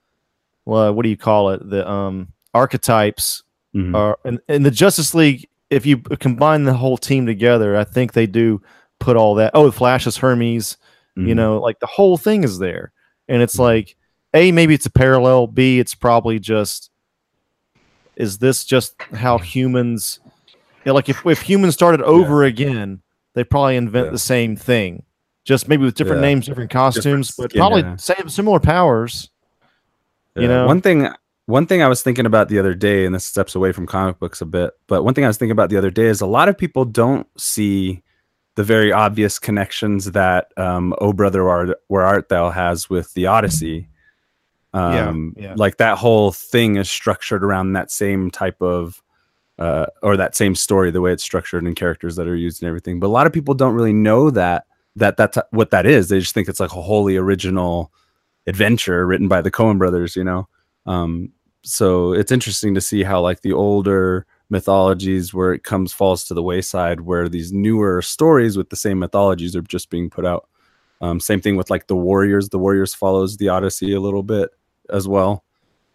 [0.64, 1.68] well, what do you call it?
[1.68, 3.42] The um archetypes
[3.74, 3.94] Mhm.
[3.94, 5.48] are in, in the Justice League.
[5.70, 8.60] If you combine the whole team together, I think they do
[8.98, 9.52] put all that.
[9.54, 10.76] Oh, Flash is Hermes.
[11.16, 11.36] You Mhm.
[11.36, 12.92] know, like the whole thing is there,
[13.28, 13.60] and it's Mhm.
[13.60, 13.96] like
[14.34, 15.46] a maybe it's a parallel.
[15.46, 16.90] B it's probably just
[18.16, 20.20] is this just how humans
[20.86, 23.00] know, like if, if humans started over again
[23.34, 24.12] they'd probably invent Yeah.
[24.12, 25.04] the same thing
[25.44, 26.28] just maybe with different Yeah.
[26.28, 27.96] names different costumes Different but probably yeah.
[27.96, 29.30] same similar powers
[30.36, 30.66] You know?
[30.66, 31.08] one thing
[31.46, 34.20] one thing I was thinking about the other day, and this steps away from comic
[34.20, 36.26] books a bit, but one thing I was thinking about the other day is a
[36.26, 38.00] lot of people don't see
[38.54, 43.88] the very obvious connections that um, "Oh Brother, Where Art Thou" has with the Odyssey.
[44.72, 45.54] Yeah, Um, yeah.
[45.56, 49.01] Like that whole thing is structured around that same type of,
[49.58, 52.68] uh, or that same story, the way it's structured and characters that are used and
[52.68, 53.00] everything.
[53.00, 56.08] But a lot of people don't really know that that that's what that is.
[56.08, 57.92] They just think it's like a wholly original
[58.46, 60.48] adventure written by the Coen brothers, you know.
[60.86, 61.32] Um,
[61.62, 66.34] so it's interesting to see how like the older mythologies where it comes falls to
[66.34, 70.48] the wayside, where these newer stories with the same mythologies are just being put out.
[71.00, 72.48] Um, same thing with like the Warriors.
[72.48, 74.50] The Warriors follows the Odyssey a little bit
[74.90, 75.44] as well.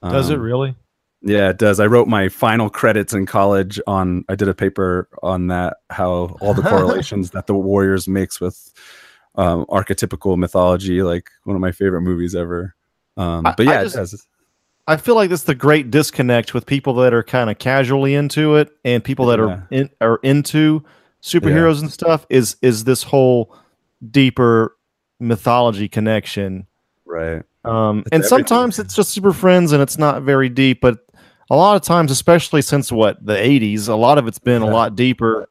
[0.02, 0.76] does it Um, really
[1.22, 1.80] yeah, it does.
[1.80, 4.24] I wrote my final credits in college on.
[4.30, 5.78] I did a paper on that.
[5.90, 8.74] How all the correlations that the Warriors makes with
[9.36, 12.76] um, archetypical mythology, like one of my favorite movies ever.
[13.18, 14.28] Um, I- but I yeah, just- it does.
[14.90, 18.56] I feel like that's the great disconnect with people that are kind of casually into
[18.56, 20.82] it and people that are in, are into
[21.22, 23.54] superheroes and stuff is is this whole
[24.12, 24.78] deeper
[25.20, 26.68] mythology connection.
[27.06, 27.44] Right.
[27.66, 28.30] Um, and everything.
[28.30, 31.00] sometimes it's just super friends and it's not very deep, but
[31.50, 34.68] a lot of times, especially since what the '80s, a lot of it's been a
[34.70, 35.48] lot deeper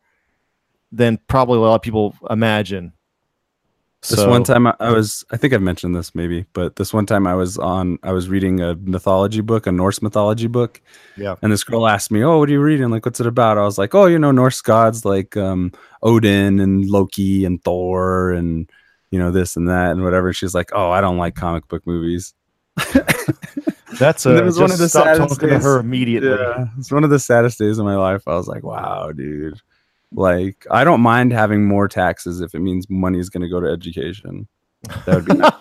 [0.92, 2.92] than probably a lot of people imagine.
[4.02, 6.92] This So- one time I, I was, I think I've mentioned this maybe, but this
[6.92, 10.80] one time I was on, I was reading a mythology book, a Norse mythology book.
[11.16, 11.34] Yeah.
[11.42, 12.90] And this girl asked me, "Oh, what are you reading?
[12.90, 15.72] Like, what's it about?" I was like, "Oh, you know, Norse gods like um,
[16.02, 18.70] Odin and Loki and Thor and
[19.10, 21.84] you know this and that and whatever." She's like, "Oh, I don't like comic book
[21.86, 22.32] movies."
[23.98, 25.64] That's And a, it was just one of the stop saddest talking to days.
[25.64, 26.30] her immediately.
[26.30, 28.22] Yeah, it's one of the saddest days of my life.
[28.26, 29.60] I was like, "Wow, dude."
[30.12, 33.60] Like, I don't mind having more taxes if it means money is going to go
[33.60, 34.46] to education.
[35.04, 35.52] That would be nice.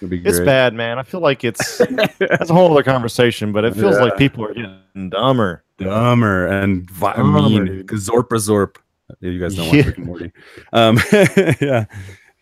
[0.00, 0.98] That'd be It's bad, man.
[0.98, 1.78] I feel like it's
[2.18, 5.62] that's a whole other conversation, but it feels like people are getting dumber.
[5.78, 7.84] dumber and vi- Dumber, mean.
[7.86, 8.76] Zorpa Zorp.
[9.20, 9.72] You guys don't Yeah.
[9.74, 10.32] want Rick and Morty.
[10.72, 10.98] Um,
[11.60, 11.84] yeah,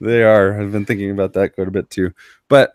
[0.01, 0.61] they are.
[0.61, 2.13] I've been thinking about that quite a bit too.
[2.49, 2.73] But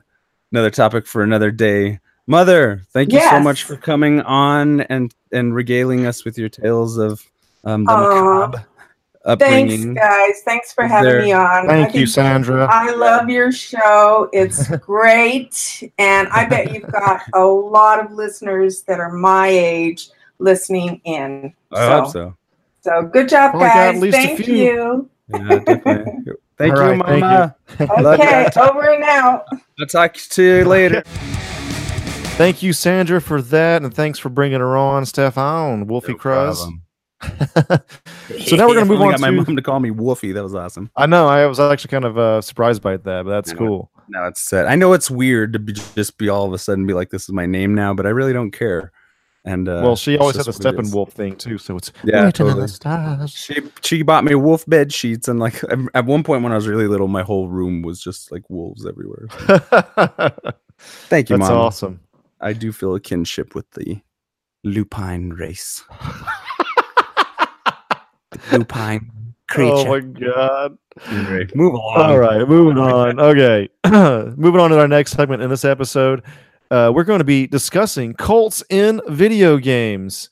[0.56, 2.00] another topic for another day.
[2.28, 6.98] Mother, thank you so much for coming on and and regaling us with your tales
[6.98, 7.24] of
[7.66, 8.48] um, the Aw.
[8.48, 8.66] macabre
[9.38, 10.42] Thanks, guys.
[10.46, 11.66] Thanks for Is having there- me on.
[11.70, 12.68] I Thank you, Sandra.
[12.72, 14.30] I love your show.
[14.34, 15.84] It's great.
[15.98, 21.54] And I bet you've got a lot of listeners that are my age listening in.
[21.72, 22.36] I hope so.
[22.82, 23.96] So good job, Probably guys.
[23.96, 24.56] at least a Thank few.
[24.56, 25.10] you.
[25.30, 26.34] Yeah, definitely.
[26.58, 27.56] Thank All you, right, thank Mama.
[28.14, 28.70] Okay, ya.
[28.70, 29.46] over and out.
[29.80, 31.04] I'll talk to you later.
[32.36, 36.66] Thank you, Sandra, for that, and thanks for bringing her on, Stefan, Wolfie No Cruz.
[38.46, 40.34] So now we're gonna move on got my to- mom to call me Wolfie.
[40.34, 40.92] That was awesome.
[40.98, 43.90] I know I was actually kind of uh, surprised by that, but that's cool.
[44.10, 44.68] Now it's set.
[44.68, 47.24] I know it's weird to be, just be all of a sudden be like, "This
[47.24, 48.92] is my name now," but I really don't care.
[49.48, 50.92] And uh, well, she always had just the what it is.
[50.92, 52.62] Steppenwolf thing too, so it's Yeah, written on totally.
[52.64, 53.32] the stars.
[53.32, 56.56] She she bought me wolf bed sheets, and like at- at one point when I
[56.56, 59.28] was really little, my whole room was just like wolves everywhere.
[60.80, 61.58] Thank you, That's mom.
[61.60, 62.00] awesome.
[62.42, 64.02] I do feel a kinship with the
[64.64, 65.84] lupine race.
[68.32, 69.12] the lupine
[69.50, 69.74] creature.
[69.76, 70.78] Oh my god.
[71.08, 71.98] Anyway, move along.
[71.98, 73.20] All right, moving on.
[73.20, 76.24] Okay, moving on to our next segment in this episode.
[76.76, 80.30] Uh, we're going to be discussing cults in video games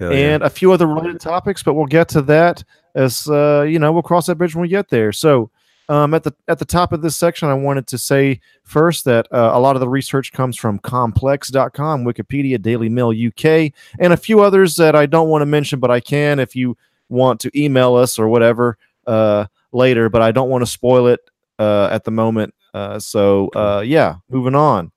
[0.00, 0.34] Hell yeah.
[0.34, 2.64] and a few other related topics, but we'll get to that
[2.96, 5.12] as uh, you know we'll cross that bridge when we get there.
[5.12, 5.48] So,
[5.88, 9.28] um, at the at the top of this section, I wanted to say first that
[9.32, 14.16] uh, a lot of the research comes from Complex.com, Wikipedia, Daily Mail UK, and a
[14.16, 16.76] few others that I don't want to mention, but I can if you
[17.08, 18.76] want to email us or whatever
[19.06, 20.08] uh, later.
[20.08, 21.20] But I don't want to spoil it
[21.60, 22.54] uh, at the moment.
[22.74, 24.90] Uh, so uh, yeah, moving on.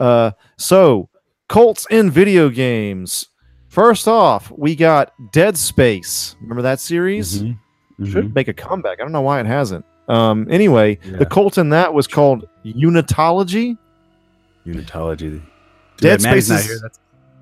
[0.00, 1.08] Uh, so
[1.48, 3.26] cults in video games.
[3.68, 6.34] First off, we got Dead Space.
[6.40, 7.42] Remember that series?
[7.42, 7.58] Mhm.
[8.06, 8.34] Should Mhm.
[8.34, 8.98] make a comeback.
[8.98, 9.84] I don't know why it hasn't.
[10.08, 11.18] Um, anyway, Yeah.
[11.18, 13.76] the cult in that was called Unitology.
[14.66, 15.18] Unitology.
[15.18, 15.42] Too
[15.98, 16.82] Dead bad Space is-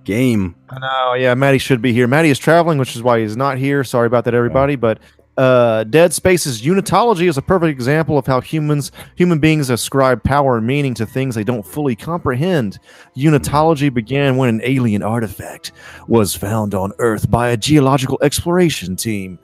[0.05, 0.55] game.
[0.71, 1.15] I know.
[1.15, 2.07] Yeah, Maddie should be here.
[2.07, 3.85] Maddie is traveling, which is why he's not here.
[3.85, 4.75] Sorry about that, everybody.
[4.77, 4.99] But
[5.39, 10.59] uh, Dead Space's Unitology is a perfect example of how humans, human beings, ascribe power
[10.59, 12.81] and meaning to things they don't fully comprehend.
[13.17, 15.71] Unitology began when an alien artifact
[16.09, 19.39] was found on Earth by a geological exploration team.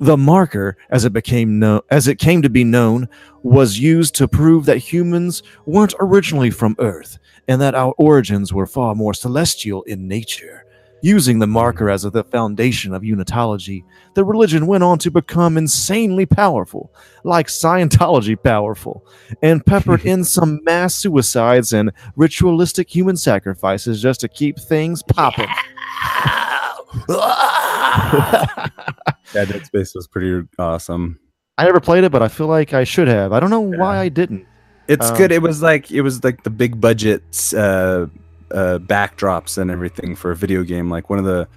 [0.00, 3.08] The marker, as it became known, as it came to be known,
[3.42, 8.66] was used to prove that humans weren't originally from Earth and that our origins were
[8.66, 10.65] far more celestial in nature.
[11.06, 13.84] Using the marker as the foundation of unitology,
[14.14, 16.92] the religion went on to become insanely powerful,
[17.22, 19.06] like Scientology powerful,
[19.40, 25.46] and peppered in some mass suicides and ritualistic human sacrifices just to keep things popping.
[29.34, 31.18] Yeah, Dead Space was pretty awesome.
[31.58, 33.32] I never played it, but I feel like I should have.
[33.32, 34.46] I don't know why I didn't.
[34.88, 35.30] It's Um, good.
[35.30, 37.22] It was like it was like the big budget
[37.56, 38.06] uh,
[38.50, 40.88] uh, backdrops and everything for a video game.
[40.90, 41.48] Like one of the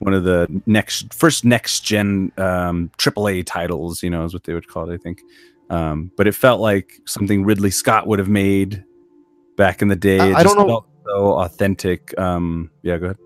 [0.00, 4.02] one of the next first next gen um, AAA titles.
[4.02, 4.94] You know, is what they would call it.
[4.94, 5.20] I think.
[5.70, 8.84] Um, but it felt like something Ridley Scott would have made
[9.56, 10.18] back in the day.
[10.18, 12.18] I- It I don't just know- felt so authentic.
[12.18, 13.18] Um, yeah, go ahead.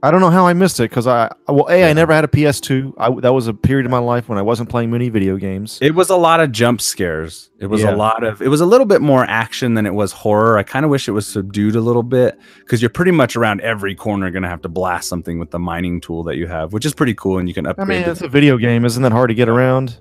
[0.00, 1.92] I don't know how I missed it because I well, a I Yeah.
[1.92, 2.94] never had a PS2.
[2.98, 5.76] I, that was a period of my life when I wasn't playing many video games.
[5.82, 7.50] It was a lot of jump scares.
[7.58, 7.94] It was Yeah.
[7.94, 8.40] a lot of.
[8.40, 10.56] It was a little bit more action than it was horror.
[10.56, 13.60] I kind of wish it was subdued a little bit because you're pretty much around
[13.62, 16.72] every corner going to have to blast something with the mining tool that you have,
[16.72, 17.88] which is pretty cool, and you can upgrade.
[17.88, 18.84] I mean, it's a video game.
[18.84, 19.98] Isn't that hard to get around?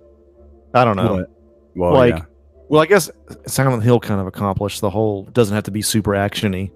[0.75, 1.25] I don't know.
[1.75, 2.25] Well, like, yeah.
[2.69, 3.09] well, I guess
[3.47, 6.71] Silent Hill kind of accomplished the whole doesn't have to be super actiony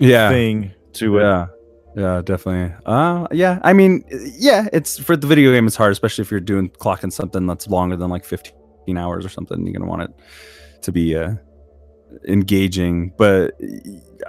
[0.00, 1.22] yeah, thing to it.
[1.22, 1.46] yeah,
[1.96, 2.74] yeah, definitely.
[2.86, 3.58] Uh, yeah.
[3.62, 4.04] I mean,
[4.38, 5.66] yeah, it's for the video game.
[5.66, 9.28] It's hard, especially if you're doing clocking something that's longer than like 15 hours or
[9.28, 9.64] something.
[9.64, 10.10] You're gonna want it
[10.82, 11.34] to be uh
[12.28, 13.12] engaging.
[13.16, 13.54] But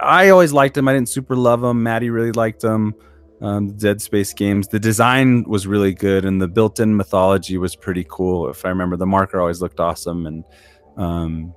[0.00, 0.88] I always liked them.
[0.88, 1.82] I didn't super love them.
[1.82, 2.94] Maddie really liked them.
[3.40, 4.68] Um, Dead Space games.
[4.68, 8.48] The design was really good, and the built-in mythology was pretty cool.
[8.48, 10.44] If I remember, the marker always looked awesome, and
[10.96, 11.52] um,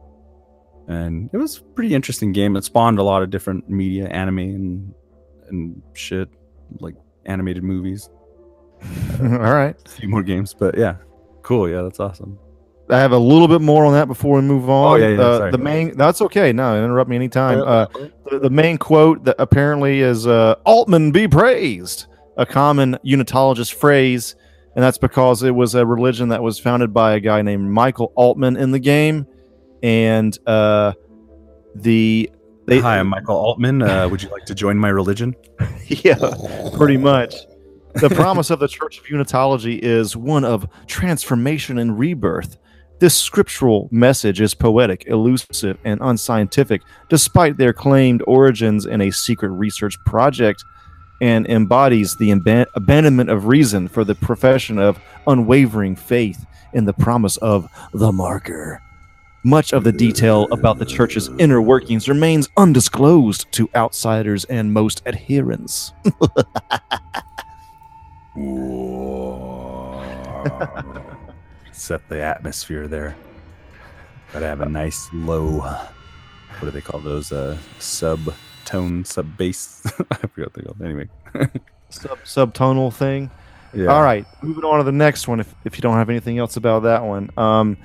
[0.88, 2.56] and it was a pretty interesting game.
[2.58, 4.94] It spawned a lot of different media, anime, and
[5.50, 6.30] and shit
[6.80, 6.96] like
[7.26, 8.10] animated movies.
[9.22, 9.76] All right.
[9.86, 10.96] A few more games, but yeah,
[11.44, 11.68] cool.
[11.70, 12.38] Yeah, that's awesome.
[12.90, 14.94] I have a little bit more on that before we move on.
[14.94, 15.52] Oh, yeah, yeah, Uh, sorry.
[15.52, 16.54] the main that's okay.
[16.54, 17.62] No, interrupt me anytime.
[17.62, 17.88] Uh,
[18.30, 22.06] the, the main quote that apparently is uh, Altman be praised,
[22.38, 24.36] a common unitologist phrase,
[24.76, 28.14] and that's because it was a religion that was founded by a guy named Michael
[28.16, 29.28] Altman in the game,
[29.84, 30.94] and uh,
[31.76, 32.32] the
[32.68, 33.82] they Hi, I'm Michael Altman.
[33.82, 35.36] Uh, would you like to join my religion?
[35.88, 36.16] yeah,
[36.76, 37.34] pretty much.
[37.96, 42.58] The promise of the Church of Unitology is one of transformation and rebirth.
[43.00, 49.50] This scriptural message is poetic, elusive, and unscientific, despite their claimed origins in a secret
[49.50, 50.64] research project,
[51.22, 56.94] and embodies the emba- abandonment of reason for the profession of unwavering faith in the
[56.94, 58.82] promise of the marker.
[59.48, 65.02] Much of the detail about the church's inner workings remains undisclosed to outsiders and most
[65.06, 65.94] adherents.
[71.72, 73.16] Set the atmosphere there.
[74.34, 75.60] Gotta have a nice low.
[75.62, 75.88] What
[76.60, 77.32] do they call those?
[77.32, 78.34] Uh, sub
[78.66, 79.82] tone, sub bass.
[80.12, 80.82] I forgot what they called.
[80.82, 81.08] Anyway.
[81.90, 83.32] Sub subtonal thing.
[83.74, 83.88] Yeah.
[83.88, 85.40] All right, moving on to the next one.
[85.40, 87.78] If, if you don't have anything else about that one, um,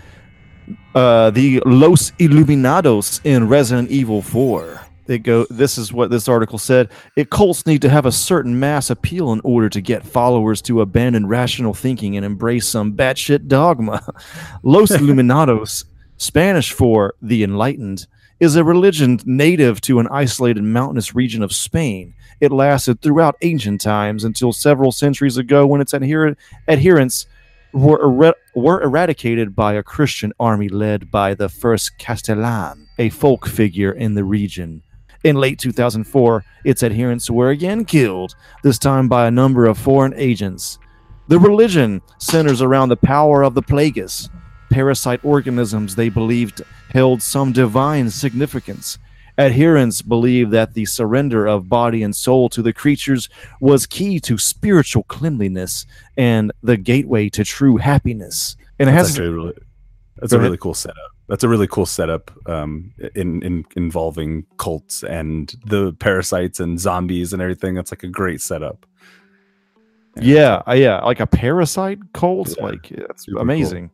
[0.94, 4.80] uh, the Los Illuminados in Resident Evil Four.
[5.06, 5.46] They go.
[5.50, 6.88] This is what this article said.
[7.16, 10.80] It cults need to have a certain mass appeal in order to get followers to
[10.80, 14.06] abandon rational thinking and embrace some batshit dogma.
[14.62, 15.84] Los Illuminados,
[16.18, 18.06] Spanish for the enlightened,
[18.38, 22.14] is a religion native to an isolated mountainous region of Spain.
[22.40, 26.36] It lasted throughout ancient times until several centuries ago when its adher-
[26.68, 27.26] adherents
[27.72, 33.46] were, er- were eradicated by a Christian army led by the first Castellan, a folk
[33.46, 34.82] figure in the region.
[35.24, 40.14] In late 2004, its adherents were again killed, this time by a number of foreign
[40.14, 40.78] agents.
[41.28, 44.28] The religion centers around the power of the Plagas,
[44.70, 48.98] parasite organisms they believed held some divine significance.
[49.38, 53.28] Adherents believed that the surrender of body and soul to the creatures
[53.60, 58.56] was key to spiritual cleanliness and the gateway to true happiness.
[58.78, 59.54] And it That's has actually really.
[60.16, 60.96] That's a really cool setup.
[61.28, 62.30] That's a really cool setup.
[62.48, 67.74] Um, in in involving cults and the parasites and zombies and everything.
[67.74, 68.86] That's like a great setup.
[70.20, 72.54] Yeah, uh, yeah, like a parasite cult.
[72.56, 73.42] Yeah, like that's super cool.
[73.42, 73.90] amazing.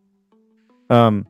[0.91, 1.27] Um,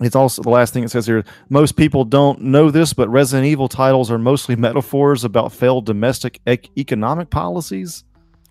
[0.00, 1.24] it's also the last thing it says here.
[1.48, 6.40] Most people don't know this, but Resident Evil titles are mostly metaphors about failed domestic
[6.46, 8.04] ec- economic policies.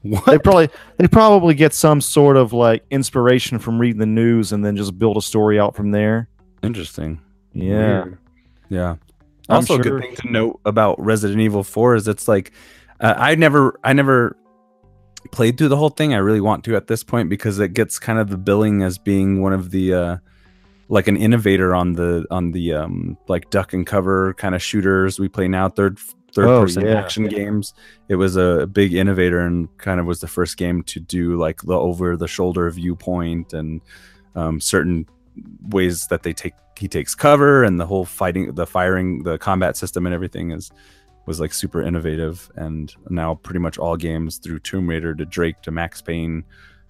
[0.04, 4.64] They probably they probably get some sort of like inspiration from reading the news and
[4.64, 6.30] then just build a story out from there.
[6.64, 7.20] Interesting.
[7.54, 8.18] Yeah, Weird.
[8.70, 8.96] Yeah.
[9.50, 12.52] I'm also, a good thing to note about Resident Evil 4 is it's like
[13.00, 14.36] uh, I never, I never
[15.32, 16.14] played through the whole thing.
[16.14, 18.98] I really want to at this point because it gets kind of the billing as
[18.98, 20.18] being one of the uh,
[20.90, 25.20] like an innovator on the on the um, like duck and cover kind of shooters
[25.20, 25.70] we play now.
[25.70, 26.00] Third
[26.34, 27.38] third Oh, person yeah, action yeah.
[27.38, 27.74] games.
[28.10, 31.62] It was a big innovator and kind of was the first game to do like
[31.64, 33.82] the over the shoulder viewpoint and
[34.36, 35.06] um, certain
[35.70, 39.76] ways that they take he takes cover and the whole fighting the firing the combat
[39.76, 40.72] system and everything is
[41.26, 45.62] was like super innovative and now pretty much all games through Tomb Raider to Drake
[45.64, 46.44] to Max Payne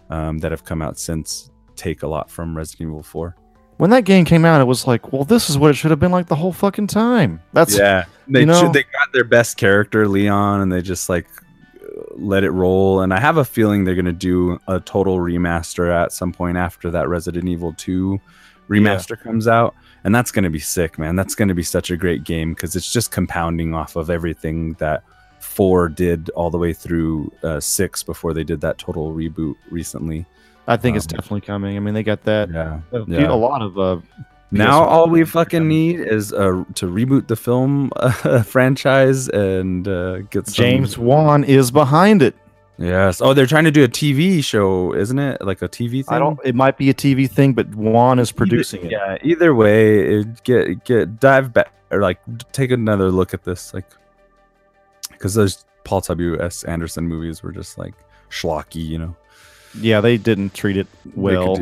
[0.10, 3.36] um, that have come out since take a lot from Resident Evil 4.
[3.78, 6.00] When that game came out, it was like, well, this is what it should have
[6.00, 7.42] been like the whole fucking time.
[7.54, 11.10] That's yeah, they you know- should- they got their best character Leon and they just
[11.10, 11.28] like
[12.16, 13.02] let it roll.
[13.02, 16.90] And I have a feeling they're to do a total remaster at some point after
[16.92, 18.20] that Resident Evil 2
[18.70, 19.76] remaster comes out.
[20.04, 21.16] And that's to be sick man.
[21.16, 25.04] That's to be such a great game because it's just compounding off of everything that
[25.40, 30.26] 4 did all the way through uh, 6 before they did that total reboot recently
[30.68, 31.78] I think it's Um, definitely coming.
[31.78, 32.50] I mean, they got that.
[32.50, 33.32] yeah A, Yeah.
[33.32, 33.98] a lot of uh,
[34.52, 35.68] now PS1 all we fucking coming.
[35.70, 41.44] need is uh, to reboot the film uh, franchise and uh, get some James Wan
[41.44, 42.36] is behind it.
[42.80, 43.22] Yes.
[43.22, 45.42] Oh, they're trying to do a TV show, isn't it?
[45.42, 46.14] Like a TV thing.
[46.16, 46.40] I don't.
[46.44, 48.92] It might be a TV thing, but Wan is producing it.
[48.92, 49.18] Yeah.
[49.24, 52.20] Either way, it, get get dive back or like
[52.52, 53.86] take another look at this, like
[55.10, 56.40] because those Paul W.
[56.40, 56.64] S.
[56.66, 57.96] Anderson movies were just like
[58.30, 59.16] schlocky, you know.
[59.80, 61.56] Yeah, they didn't treat it well.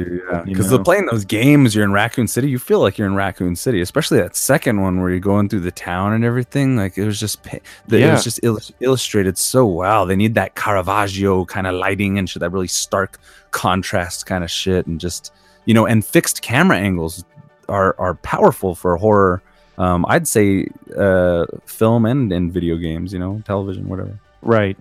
[0.45, 0.84] Because know.
[0.84, 2.49] playing those games, you're in Raccoon City.
[2.49, 5.62] You feel like you're in Raccoon City, especially that second one where you're going through
[5.62, 6.78] the town and everything.
[6.78, 7.43] Like it was just,
[7.88, 10.06] the, it was just illus- illustrated so well.
[10.06, 13.20] They need that Caravaggio kind of lighting and shit, that really stark
[13.51, 15.34] contrast kind of shit, and just
[15.66, 17.26] you know, and fixed camera angles
[17.68, 19.41] are are powerful for horror.
[19.78, 24.20] Um, I'd say uh, film and in video games, you know, television, whatever.
[24.41, 24.78] Right.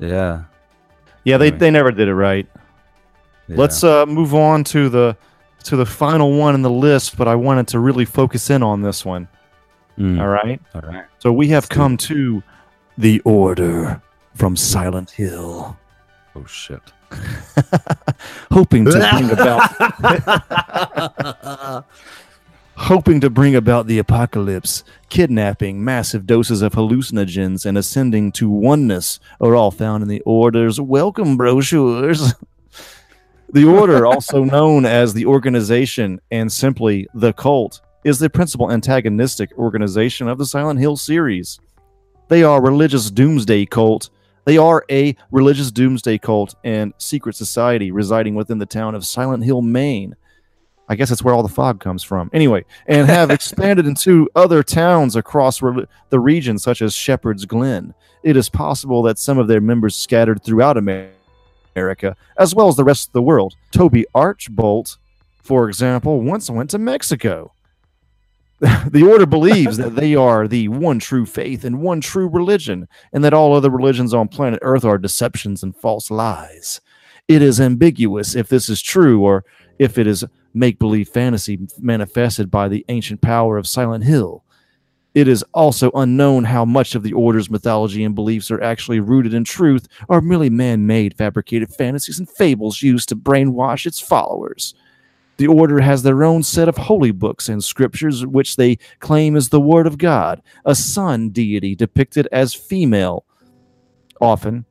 [0.00, 0.44] Yeah.
[1.24, 1.58] Yeah, they, Anyway.
[1.58, 2.46] they never did it right.
[3.48, 3.56] yeah.
[3.56, 5.16] Let's uh, move on to the
[5.64, 8.82] to the final one in the list, but I wanted to really focus in on
[8.82, 9.28] this one.
[9.98, 10.60] Mm, All right.
[10.74, 11.04] all right.
[11.20, 12.42] So we have Let's come to
[12.98, 14.02] the order
[14.34, 15.76] from Silent Hill,
[16.36, 16.82] Oh shit.
[18.50, 19.70] hoping to bring about
[22.76, 29.20] hoping to bring about the apocalypse, kidnapping massive doses of hallucinogens, and ascending to oneness
[29.40, 32.34] are all found in the Order's welcome brochures.
[33.52, 39.56] the Order, also known as the organization and simply the cult, is the principal antagonistic
[39.56, 41.58] organization of the Silent Hill series.
[42.28, 44.10] They are a religious doomsday cult.
[44.44, 49.44] They are a religious doomsday cult and secret society residing within the town of Silent
[49.44, 50.16] Hill, Maine.
[50.88, 52.30] I guess that's where all the fog comes from.
[52.32, 57.94] Anyway, and have expanded into other towns across re- the region, such as Shepherd's Glen.
[58.22, 62.84] It is possible that some of their members scattered throughout America, as well as the
[62.84, 63.54] rest of the world.
[63.70, 64.98] Toby Archbolt,
[65.42, 67.52] for example, once went to Mexico.
[68.88, 73.24] the order believes that they are the one true faith and one true religion, and
[73.24, 76.80] that all other religions on planet Earth are deceptions and false lies.
[77.26, 79.44] It is ambiguous if this is true or
[79.78, 80.24] if it is
[80.54, 84.44] make believe fantasy manifested by the ancient power of Silent Hill.
[85.14, 89.32] It is also unknown how much of the Order's mythology and beliefs are actually rooted
[89.32, 94.74] in truth or merely man made fabricated fantasies and fables used to brainwash its followers.
[95.36, 99.48] The Order has their own set of holy books and scriptures, which they claim is
[99.48, 103.24] the Word of God, a sun deity depicted as female.
[104.20, 104.64] Often,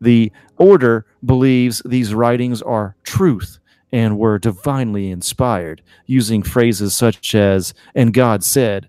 [0.00, 3.58] the Order believes these writings are truth
[3.94, 8.88] and were divinely inspired, using phrases such as, and God said,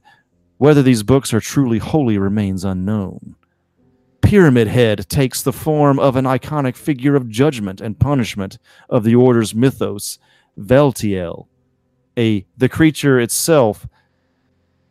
[0.57, 3.35] whether these books are truly holy remains unknown.
[4.23, 8.57] Pyramid Head takes the form of an iconic figure of judgment and punishment
[8.89, 10.17] of the Order's mythos,
[10.57, 11.45] Valtiel.
[12.17, 13.87] A, the creature itself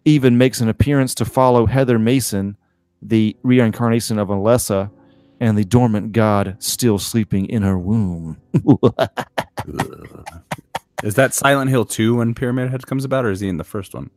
[0.05, 2.57] even makes an appearance to follow Heather Mason,
[3.03, 4.93] the reincarnation of Alessa,
[5.41, 8.39] and the dormant god still sleeping in her womb.
[11.03, 13.64] Is that Silent Hill 2 when Pyramid Head comes about, or is he in the
[13.64, 14.11] first one?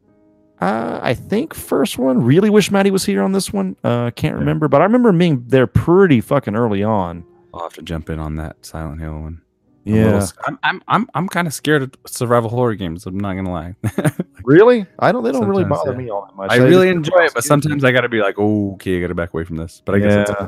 [0.61, 2.24] Uh, I think first one.
[2.24, 3.76] Really wish Maddie was here on this one.
[3.84, 4.39] Uh, can't Yeah.
[4.39, 7.26] remember, but I remember being there pretty fucking early on.
[7.53, 9.41] I'll have to jump in on that Silent Hill one.
[9.86, 13.05] I'm Yeah, little I'm I'm I'm, I'm kind of scared of survival horror games.
[13.05, 13.76] I'm not gonna lie.
[14.43, 14.86] really?
[14.99, 15.24] I don't.
[15.24, 15.97] They don't really bother yeah.
[15.97, 16.51] me all that much.
[16.51, 19.15] I They really enjoy it, but sometimes I gotta be like, oh, okay, I gotta
[19.15, 19.82] back away from this.
[19.86, 20.47] But I guess Yeah.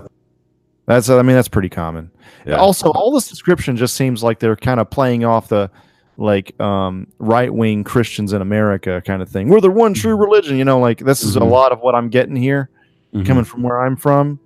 [0.89, 1.09] That's.
[1.09, 2.11] I mean, that's pretty common.
[2.45, 2.55] yeah.
[2.55, 5.69] Also, all this description just seems like they're kind of playing off the
[6.17, 9.47] like um, right wing Christians in America kind of thing.
[9.47, 10.57] We're the one true religion.
[10.57, 11.49] You know, like this is a Mhm.
[11.49, 12.69] lot of what I'm getting here,
[13.13, 13.25] Mhm.
[13.25, 14.39] coming from where I'm from.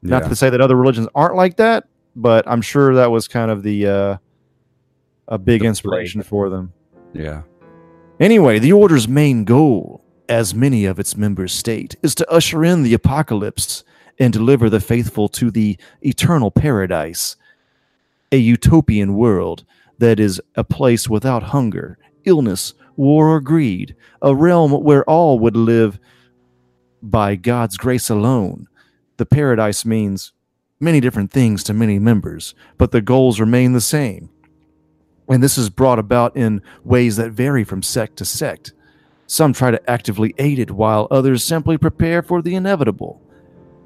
[0.00, 0.28] Not Yeah.
[0.28, 1.84] to say that other religions aren't like that,
[2.14, 4.16] but I'm sure that was kind of the uh,
[5.26, 6.72] a big The inspiration for them.
[7.12, 7.42] Yeah.
[8.20, 12.82] Anyway, the Order's main goal, as many of its members state, is to usher in
[12.84, 13.82] the apocalypse
[14.18, 17.36] and deliver the faithful to the eternal paradise,
[18.32, 19.64] a utopian world
[19.98, 25.56] that is a place without hunger, illness, war, or greed, a realm where all would
[25.56, 25.98] live
[27.02, 28.66] by God's grace alone.
[29.16, 30.32] The paradise means
[30.80, 34.30] many different things to many members, but the goals remain the same.
[35.28, 38.72] And this is brought about in ways that vary from sect to sect.
[39.26, 43.20] Some try to actively aid it, while others simply prepare for the inevitable.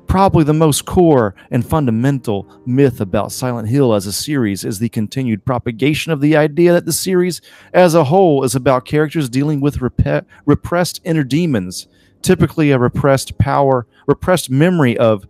[0.07, 4.91] Probably the most core and fundamental myth about Silent Hill as a series is the
[4.91, 7.41] continued propagation of the idea that the series
[7.73, 11.89] as a whole is about characters dealing with repe- repressed inner demons,
[12.21, 15.27] typically a repressed power, repressed memory of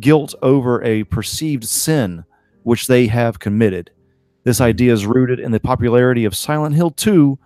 [0.00, 2.24] guilt over a perceived sin
[2.62, 3.90] which they have committed.
[4.44, 7.38] This idea is rooted in the popularity of Silent Hill 2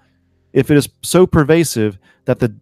[0.53, 2.55] if it is so pervasive that the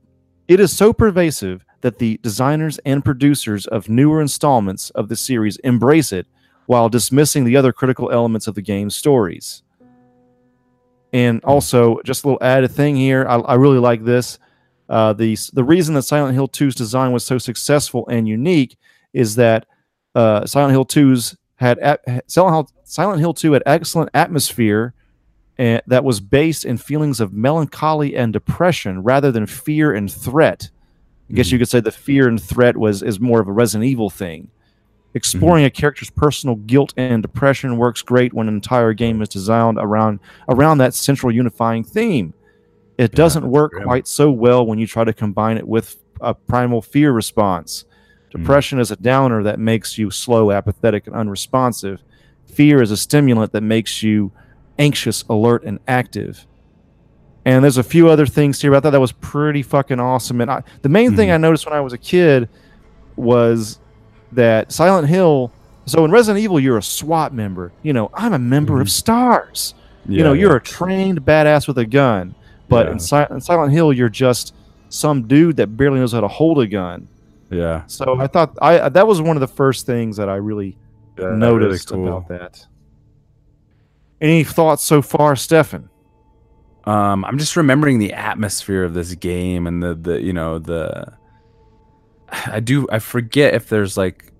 [0.48, 5.58] it is so pervasive that the designers and producers of newer installments of the series
[5.58, 6.26] embrace it
[6.64, 9.62] while dismissing the other critical elements of the game's stories.
[11.12, 14.38] And also, just a little added thing here, I, I really like this.
[14.88, 18.78] Uh, the the reason that Silent Hill 2's design was so successful and unique
[19.12, 19.66] is that
[20.14, 21.78] uh, Silent Hill 2's had
[22.26, 24.94] Silent Hill, Silent Hill 2 had excellent atmosphere
[25.58, 30.70] and that was based in feelings of melancholy and depression rather than fear and threat.
[31.30, 31.62] I guess you mm-hmm.
[31.62, 34.50] could say the fear and threat was is more of a Resident Evil thing.
[35.14, 35.68] Exploring mm-hmm.
[35.68, 40.18] a character's personal guilt and depression works great when an entire game is designed around
[40.48, 42.34] around that central unifying theme.
[42.98, 43.84] It Yeah, doesn't work grim.
[43.84, 47.84] quite so well when you try to combine it with a primal fear response.
[47.84, 48.40] Mm-hmm.
[48.40, 52.02] Depression is a downer that makes you slow, apathetic, and unresponsive.
[52.46, 54.32] Fear is a stimulant that makes you
[54.78, 56.46] anxious, alert, and active.
[57.44, 58.70] And there's a few other things here.
[58.70, 60.40] But I thought that was pretty fucking awesome.
[60.40, 61.34] And I, the main thing Mhm.
[61.34, 62.48] I noticed when I was a kid
[63.16, 63.78] was
[64.32, 65.52] that Silent Hill.
[65.86, 67.72] So in Resident Evil, you're a SWAT member.
[67.82, 69.74] You know, I'm a member of STARS.
[70.06, 72.34] you know, you're a trained badass with a gun.
[72.68, 72.92] But Yeah.
[72.92, 74.54] in, si- in Silent Hill, you're just
[74.90, 77.08] some dude that barely knows how to hold a gun.
[77.50, 77.82] yeah.
[77.86, 80.76] So I thought I that was one of the first things that I really
[81.18, 82.06] yeah really noticed cool.
[82.06, 82.66] about that.
[84.20, 85.88] Any thoughts so far, Stefan?
[86.86, 91.12] Um, I'm just remembering the atmosphere of this game and the the you know the.
[92.30, 94.32] I do I forget if there's like,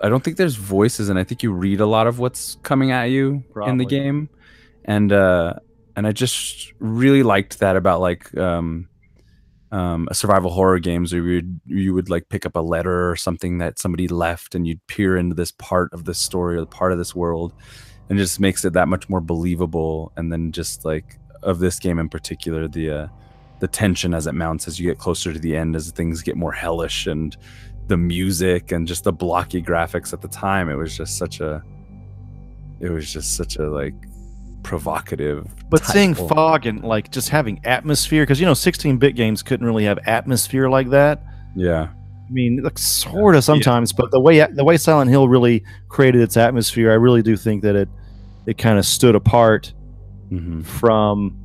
[0.00, 2.90] I don't think there's voices, and I think you read a lot of what's coming
[2.90, 4.28] at you in the game,
[4.84, 5.54] and uh,
[5.96, 8.88] and I just really liked that about like um,
[9.72, 13.10] um, a survival horror games where you would you would like pick up a letter
[13.10, 16.64] or something that somebody left, and you'd peer into this part of this story or
[16.66, 17.52] part of this world,
[18.08, 20.12] and it just makes it that much more believable.
[20.16, 23.06] And then just like of this game in particular, the uh,
[23.60, 26.36] the tension as it mounts as you get closer to the end, as things get
[26.36, 27.36] more hellish, and
[27.88, 31.62] the music and just the blocky graphics at the time, it was just such a,
[32.80, 33.94] it was just such a like
[34.62, 35.46] provocative.
[35.68, 36.28] But seeing title.
[36.28, 40.68] fog and like just having atmosphere, because you know, 16-bit games couldn't really have atmosphere
[40.68, 41.22] like that.
[41.54, 41.88] yeah,
[42.30, 46.20] I mean, like sort of sometimes, but the way the way Silent Hill really created
[46.22, 47.88] its atmosphere, I really do think that it
[48.46, 49.72] it kind of stood apart
[50.30, 51.36] hmm from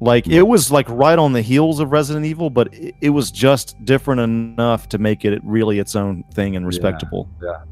[0.00, 3.30] like it was like right on the heels of Resident Evil, but it, it was
[3.30, 7.28] just different enough to make it really its own thing and respectable.
[7.42, 7.62] Yeah.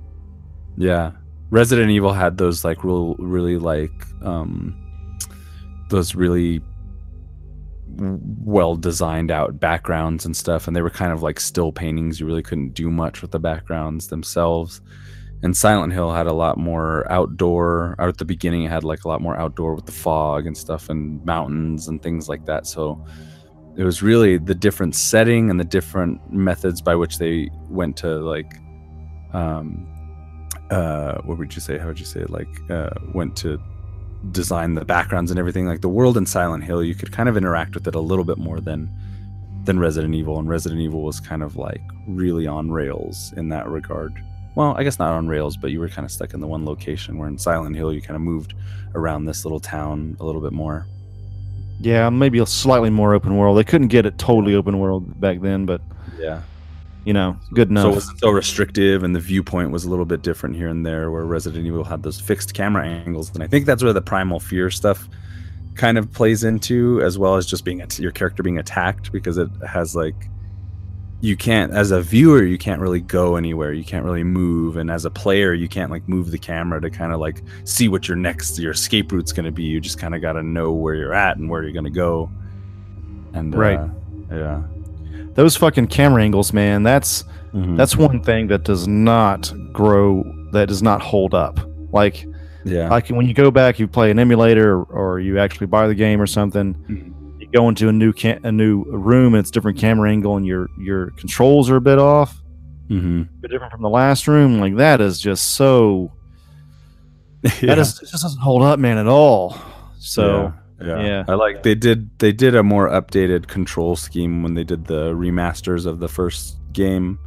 [0.76, 1.12] Yeah.
[1.50, 4.76] Resident Evil had those like real, really like um,
[5.88, 6.60] those really
[7.98, 12.18] well designed out backgrounds and stuff, and they were kind of like still paintings.
[12.18, 14.80] You really couldn't do much with the backgrounds themselves.
[15.42, 17.94] And Silent Hill had a lot more outdoor.
[17.98, 20.56] Or at the beginning, it had like a lot more outdoor with the fog and
[20.56, 22.66] stuff, and mountains and things like that.
[22.66, 23.04] So
[23.76, 28.18] it was really the different setting and the different methods by which they went to
[28.20, 28.56] like
[29.34, 29.86] um
[30.70, 33.60] uh what would you say how would you say it like uh went to
[34.32, 37.36] design the backgrounds and everything like the world in silent hill you could kind of
[37.36, 38.90] interact with it a little bit more than
[39.64, 43.68] than resident evil and resident evil was kind of like really on rails in that
[43.68, 44.12] regard
[44.56, 46.64] well i guess not on rails but you were kind of stuck in the one
[46.64, 48.54] location where in silent hill you kind of moved
[48.96, 50.86] around this little town a little bit more
[51.78, 53.58] Yeah, maybe a slightly more open world.
[53.58, 55.80] They couldn't get it totally open world back then, but
[56.18, 56.42] yeah
[57.04, 57.84] you know, good enough.
[57.84, 60.84] So it wasn't so restrictive, and the viewpoint was a little bit different here and
[60.84, 64.02] there, where Resident Evil had those fixed camera angles, and I think that's where the
[64.02, 65.08] primal fear stuff
[65.76, 69.48] kind of plays into, as well as just being your character being attacked, because it
[69.68, 70.16] has like
[71.20, 74.90] you can't as a viewer you can't really go anywhere you can't really move and
[74.90, 78.06] as a player you can't like move the camera to kind of like see what
[78.06, 80.72] your next your escape route's going to be you just kind of got to know
[80.72, 82.30] where you're at and where you're going to go
[83.32, 83.78] and Right.
[83.78, 83.88] uh,
[84.30, 84.62] yeah
[85.34, 86.82] Those fucking camera angles, man.
[86.82, 87.76] That's Mhm.
[87.76, 90.24] that's one thing that does not grow.
[90.52, 91.58] That does not hold up.
[91.92, 92.26] Like
[92.64, 95.86] yeah like when you go back, you play an emulator, or, or you actually buy
[95.88, 96.74] the game or something.
[96.88, 97.12] Mhm.
[97.46, 100.44] You go into a new ca- a new room, and it's different camera angle, and
[100.44, 102.42] your your controls are a bit off,
[102.88, 104.58] hmm a bit different from the last room.
[104.58, 106.12] Like that is just so.
[107.62, 109.56] That is it just doesn't hold up, man, at all.
[109.98, 111.24] So yeah, yeah.
[111.28, 115.12] I like they did they did a more updated control scheme when they did the
[115.14, 117.18] remasters of the first game,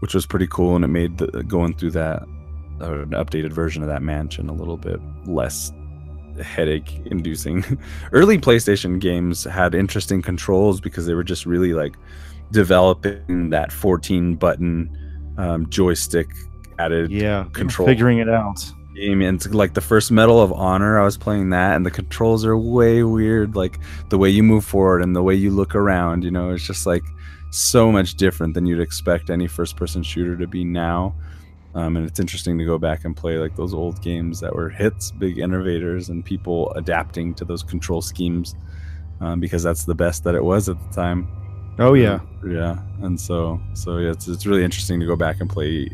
[0.00, 2.22] which was pretty cool, and it made the, going through that
[2.80, 5.70] uh, an updated version of that mansion a little bit less
[6.40, 7.64] headache inducing.
[8.12, 11.96] Early PlayStation games had interesting controls because they were just really like
[12.52, 16.28] developing that 14 button um, joystick
[16.78, 17.86] added yeah, control.
[17.86, 18.64] figuring it out.
[18.94, 21.90] game and it's like the first medal of honor i was playing that and the
[21.90, 23.78] controls are way weird like
[24.10, 26.84] the way you move forward and the way you look around you know it's just
[26.84, 27.02] like
[27.50, 31.14] so much different than you'd expect any first person shooter to be now
[31.74, 34.68] um, and it's interesting to go back and play like those old games that were
[34.68, 38.54] hits big innovators and people adapting to those control schemes
[39.20, 41.28] um, because that's the best that it was at the time.
[41.78, 45.48] Oh yeah, yeah and so so yeah it's, it's really interesting to go back and
[45.48, 45.88] play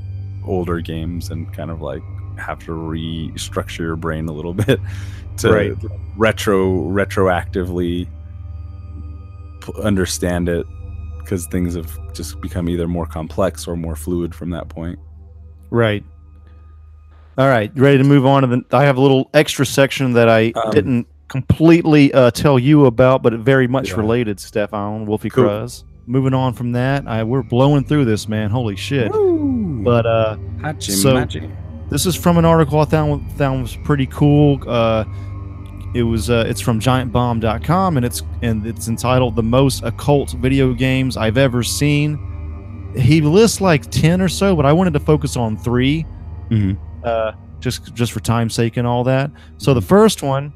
[0.44, 2.02] older games and kind of like
[2.36, 4.80] have to restructure your brain a little bit
[5.38, 5.72] to Right.
[6.16, 8.08] retro retroactively
[9.60, 10.66] p- understand it
[11.18, 14.98] because things have just become either more complex or more fluid from that point
[15.70, 16.04] right.
[17.36, 18.64] All right, you ready to move on to the?
[18.76, 23.22] I have a little extra section that I Um, didn't completely uh, tell you about,
[23.22, 23.96] but very much Yeah.
[23.98, 24.40] related.
[24.40, 25.44] Stefan Wolfie Cool.
[25.44, 25.84] Cruz.
[26.06, 28.50] Moving on from that, I we're blowing through this, man.
[28.50, 29.12] Holy shit!
[29.12, 31.48] But uh, Hachi so- machi.
[31.90, 34.58] This is from an article I found found was pretty cool.
[34.66, 35.04] Uh,
[35.94, 40.74] it was uh, it's from GiantBomb.com and it's and it's entitled "The Most Occult Video
[40.74, 42.18] Games I've Ever Seen."
[42.96, 46.04] He lists like ten or so, but I wanted to focus on 3
[46.50, 46.76] Mhm.
[47.04, 49.30] uh, just just for time's sake and all that.
[49.58, 50.52] So the first one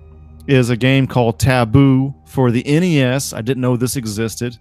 [0.48, 3.32] is a game called Taboo for the NES.
[3.32, 4.56] I didn't know this existed,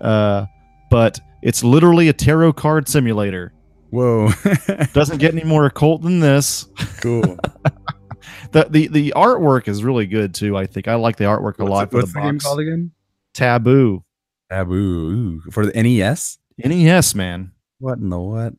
[0.00, 0.46] uh,
[0.90, 3.52] but it's literally a tarot card simulator.
[3.90, 4.30] whoa
[4.92, 6.66] Doesn't get any more occult than this
[7.00, 7.22] cool
[8.52, 10.56] the, the the artwork is really good too.
[10.56, 12.90] I think I like the artwork a lot for what's the the game called again
[13.34, 14.02] Taboo
[14.50, 17.52] taboo Ooh, for the nes NES man.
[17.78, 18.54] what in the what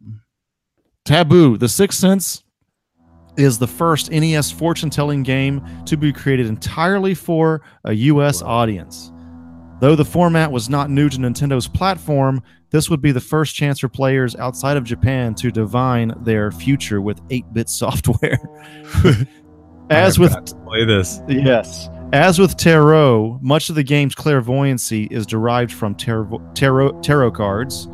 [1.06, 2.44] Taboo, The Sixth Sense
[3.38, 8.50] is the first NES fortune telling game to be created entirely for a US Wow.
[8.50, 9.12] audience.
[9.82, 12.42] Though the format was not new to Nintendo's platform,
[12.72, 17.02] this would be the first chance for players outside of Japan to divine their future
[17.02, 18.40] with 8 bit software.
[19.92, 20.34] As with
[20.66, 21.88] play this Yes.
[22.16, 27.90] As with tarot, much of the game's clairvoyancy is derived from tarot, tarot, tarot cards.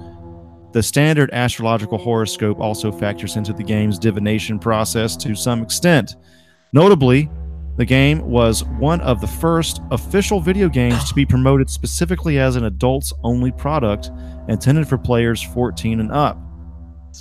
[0.74, 6.18] The standard astrological horoscope also factors into the game's divination process to some extent.
[6.72, 7.32] Notably,
[7.78, 12.56] the game was one of the first official video games to be promoted specifically as
[12.56, 14.12] an adults only product
[14.50, 16.38] intended for players 14 and up.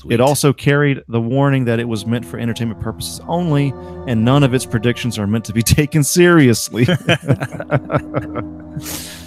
[0.08, 3.74] It also carried the warning that it was meant for entertainment purposes only,
[4.06, 6.84] and none of its predictions are meant to be taken seriously.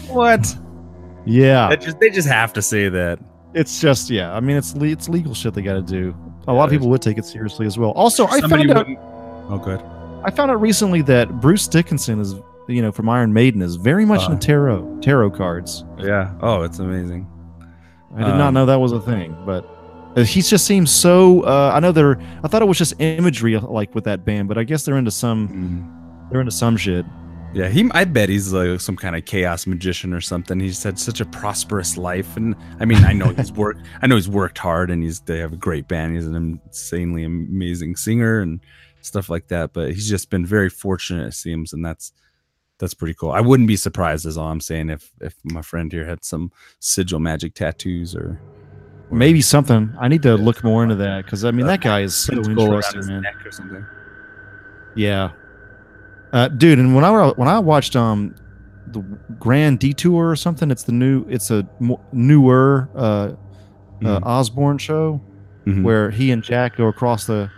[0.10, 0.56] what
[1.26, 3.20] yeah, They just, they just have to say that.
[3.54, 4.34] it's just yeah.
[4.36, 6.16] I mean, it's le- it's legal shit they got to do.
[6.48, 7.92] A lot of people would take it seriously as well.
[7.92, 9.00] Also, I found out wouldn't.
[9.50, 9.82] Oh, good.
[10.26, 12.36] I found out recently that Bruce Dickinson is
[12.68, 14.34] you know from Iron Maiden is very much Uh.
[14.34, 15.84] into tarot tarot cards.
[15.98, 16.34] Yeah.
[16.42, 17.28] Oh, it's amazing.
[18.16, 19.68] I did not Um, know that was a thing, but
[20.22, 21.42] he just seems so.
[21.42, 22.20] Uh, I know they're.
[22.44, 25.12] I thought it was just imagery like with that band, but I guess they're into
[25.12, 25.50] some.
[25.50, 26.30] Mm.
[26.32, 27.06] They're into some shit.
[27.54, 27.90] Yeah, he.
[27.92, 30.60] I bet he's like some kind of chaos magician or something.
[30.60, 33.82] He's had such a prosperous life, and I mean, I know he's worked.
[34.02, 35.20] I know he's worked hard, and he's.
[35.22, 36.16] They have a great band.
[36.16, 38.60] He's an insanely amazing singer and
[39.02, 39.74] stuff like that.
[39.74, 42.12] But he's just been very fortunate, it seems, and that's
[42.80, 43.32] that's pretty cool.
[43.32, 46.52] I wouldn't be surprised, is all I'm saying, if if my friend here had some
[46.80, 48.40] sigil magic tattoos or.
[49.14, 49.96] Maybe something.
[50.00, 53.06] I need to look more into that because I mean that guy is so interesting,
[53.08, 53.22] man.
[53.22, 53.86] neck or something.
[54.96, 55.32] Yeah,
[56.32, 56.80] uh, dude.
[56.80, 58.36] And when I when I watched um
[58.88, 59.02] the
[59.40, 61.26] Grand Detour or something, it's the new.
[61.30, 61.68] It's a
[62.12, 63.34] newer uh, uh
[64.02, 64.26] Mhm.
[64.26, 65.22] Osbourne show
[65.66, 65.84] Mhm.
[65.84, 67.50] where he and Jack go across the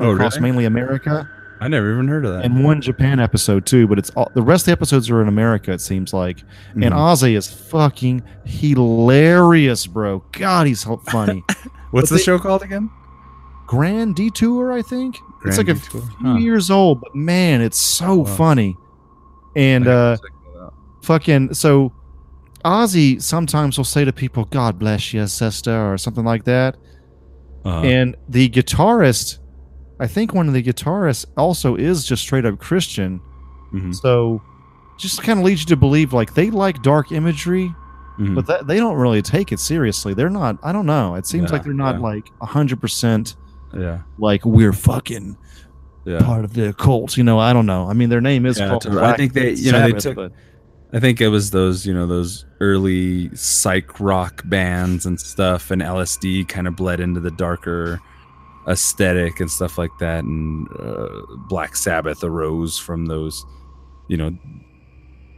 [0.00, 0.50] Oh, across really?
[0.50, 1.28] mainly America.
[1.60, 2.44] I never even heard of that.
[2.44, 3.86] and one Japan episode too.
[3.88, 5.72] But it's all the rest of the episodes are in America.
[5.72, 6.42] It seems like,
[6.74, 6.92] and Mhm.
[6.92, 10.22] Ozzy is fucking hilarious, bro.
[10.32, 11.44] God, he's so funny.
[11.90, 12.90] What's but the they- show called again?
[13.66, 15.16] Grand Detour, I think.
[15.44, 16.36] it's Grand like a few huh.
[16.36, 18.24] years old, but man, it's so Wow.
[18.24, 18.76] funny.
[19.56, 20.74] And uh, gotta check that out.
[21.02, 21.92] fucking so
[22.64, 26.76] Ozzy sometimes will say to people, "God bless you, sister," or something like that.
[27.64, 27.80] Uh-huh.
[27.82, 29.38] And the guitarist,
[30.00, 33.20] I think one of the guitarists also is just straight up Christian.
[33.72, 34.40] Mhm, So
[34.98, 37.74] just kind of leads you to believe like they like dark imagery,
[38.18, 38.34] mhm.
[38.34, 40.14] but that, they don't really take it seriously.
[40.14, 40.58] They're not.
[40.62, 41.14] I don't know.
[41.14, 42.00] It seems Yeah, like they're not yeah.
[42.00, 43.36] like hundred percent
[43.76, 45.36] yeah, like we're fucking
[46.06, 46.20] yeah.
[46.20, 47.16] part of the cult.
[47.16, 47.88] You know, I don't know.
[47.88, 48.78] I mean, their name is Yeah.
[48.90, 50.32] I think they- you know, they took- but-
[50.90, 55.82] I think it was those, you know, those early psych rock bands and stuff, and
[55.82, 58.00] LSD kind of bled into the darker
[58.66, 60.24] aesthetic and stuff like that.
[60.24, 63.44] And uh, Black Sabbath arose from those,
[64.08, 64.36] you know,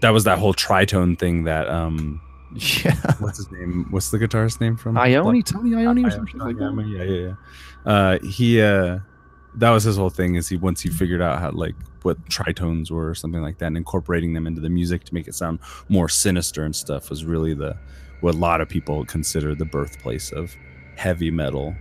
[0.00, 2.20] that was that whole tritone thing that, um,
[2.54, 3.86] yeah, what's his name?
[3.90, 4.94] What's the guitarist name from?
[4.96, 6.86] Iommi, Tony Iommi, or Black- something like that.
[6.88, 7.34] Yeah, yeah, yeah.
[7.92, 8.98] Uh, he, uh,
[9.56, 12.90] that was his whole thing is he, once he figured out how, like, what tritones
[12.90, 15.58] were or something like that and incorporating them into the music to make it sound
[15.90, 17.76] more sinister and stuff was really the
[18.20, 20.56] what a lot of people consider the birthplace of
[20.96, 21.74] heavy metal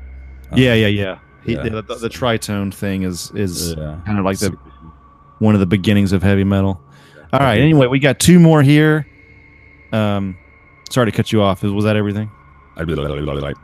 [0.51, 1.19] Um, Yeah, yeah, yeah.
[1.43, 1.63] He, yeah.
[1.63, 4.51] the, the, the tritone thing is is yeah kind of like the
[5.39, 6.81] one of the beginnings of heavy metal.
[7.31, 7.59] All right.
[7.61, 9.07] Anyway, we got two more here.
[9.93, 10.37] Um,
[10.89, 11.63] sorry to cut you off.
[11.63, 12.29] Was that everything?
[12.75, 13.55] I'd be like,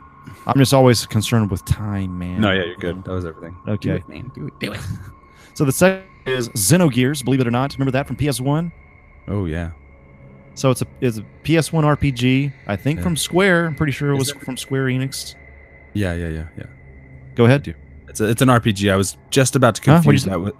[0.46, 2.40] I'm just always concerned with time, man.
[2.40, 3.90] no yeah you're good that was everything Okay.
[3.90, 4.80] do it, man do it do it
[5.54, 7.24] So the second is Xenogears.
[7.24, 8.70] Believe it or not, remember that from PS1.
[9.28, 9.70] oh yeah
[10.54, 12.52] So it's a it's a PS1 RPG.
[12.66, 13.02] I think Yeah.
[13.04, 13.66] from Square.
[13.66, 15.34] I'm pretty sure it was from Square Enix.
[15.94, 16.64] yeah yeah yeah yeah
[17.36, 17.74] Go ahead.
[18.08, 18.90] It's a, it's an RPG.
[18.92, 19.96] I was just about to Huh?
[19.98, 20.30] Confuse say?
[20.30, 20.54] that with.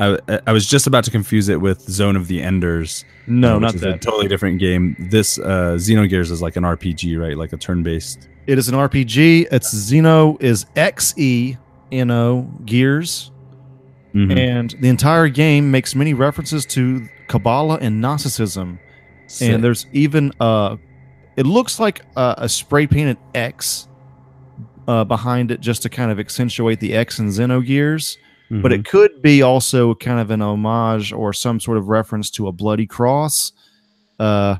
[0.00, 3.04] I, I was just about to confuse it with Zone of the Enders.
[3.26, 4.94] No, uh, not is a totally different game.
[5.10, 7.36] This uh, Xenogears is like an RPG, right?
[7.36, 8.28] Like a turn-based.
[8.46, 9.48] It is an RPG.
[9.50, 11.56] It's Xeno is X E
[11.90, 13.32] N O Gears.
[14.14, 14.38] Mhm.
[14.38, 18.78] and the entire game makes many references to Kabbalah and Gnosticism.
[19.26, 19.50] Sick.
[19.52, 20.76] And there's even uh,
[21.36, 23.87] it looks like a, a spray painted X
[24.88, 28.16] uh, behind it just to kind of accentuate the X and Xenogears.
[28.50, 28.78] But Mhm.
[28.78, 32.52] it could be also kind of an homage or some sort of reference to a
[32.52, 33.52] bloody cross.
[34.18, 34.56] Uh,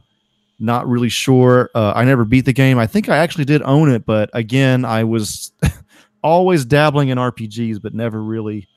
[0.60, 1.70] not really sure.
[1.74, 2.78] Uh, I never beat the game.
[2.78, 5.52] I think I actually did own it, but again, I was
[6.22, 8.68] always dabbling in RPGs, but never really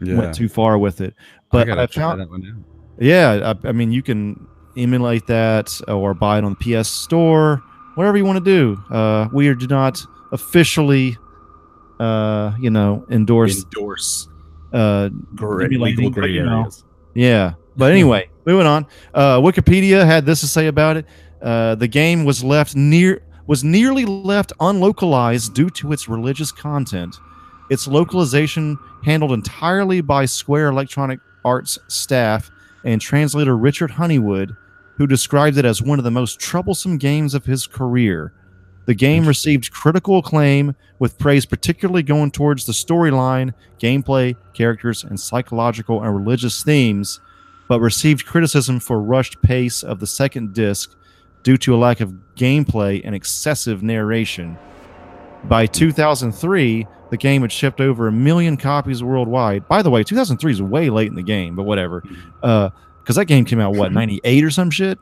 [0.00, 0.18] yeah.
[0.18, 1.14] went too far with it.
[1.50, 3.02] But gotta I, found, that one out.
[3.02, 7.60] yeah, I, I mean, you can emulate that or buy it on the PS Store,
[7.96, 8.80] whatever you want to do.
[8.94, 11.16] Uh, we do not officially,
[12.00, 13.64] uh, you know, endorse.
[13.64, 14.28] Endorse
[14.72, 15.08] Uh,
[15.38, 16.68] emulating, legal gray you know.
[17.14, 18.86] yeah, but anyway, moving on.
[19.14, 21.06] Uh, Wikipedia had this to say about it.
[21.42, 27.14] Uh, the game was left near was nearly left unlocalized due to its religious content.
[27.70, 32.50] Its localization handled entirely by Square Electronic Arts staff
[32.84, 34.56] and translator Richard Honeywood,
[34.96, 38.32] who described it as one of the most troublesome games of his career.
[38.86, 45.18] The game received critical acclaim, with praise particularly going towards the storyline, gameplay, characters, and
[45.18, 47.20] psychological and religious themes,
[47.68, 50.94] but received criticism for rushed pace of the second disc
[51.42, 54.58] due to a lack of gameplay and excessive narration.
[55.44, 59.68] By 2003, the game had shipped over a million copies worldwide.
[59.68, 62.00] By the way, 2003 is way late in the game, but whatever.
[62.00, 62.30] Mm-hmm.
[62.42, 62.70] Uh,
[63.00, 63.96] because that game came out, what, mm-hmm.
[63.96, 64.98] 98 or some shit?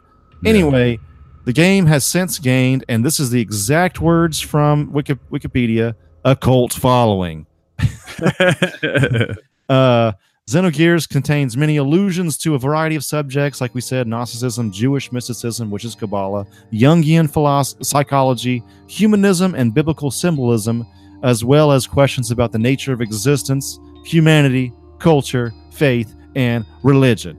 [0.92, 0.98] Yeah.
[1.44, 6.36] The game has since gained, and this is the exact words from Wiki- Wikipedia, a
[6.36, 7.46] cult following.
[9.68, 10.12] Uh,
[10.50, 15.70] Xenogears contains many allusions to a variety of subjects, like we said, Gnosticism, Jewish mysticism,
[15.70, 20.84] which is Kabbalah, Jungian philosophy, psychology, humanism, and biblical symbolism,
[21.22, 27.38] as well as questions about the nature of existence, humanity, culture, faith, and religion.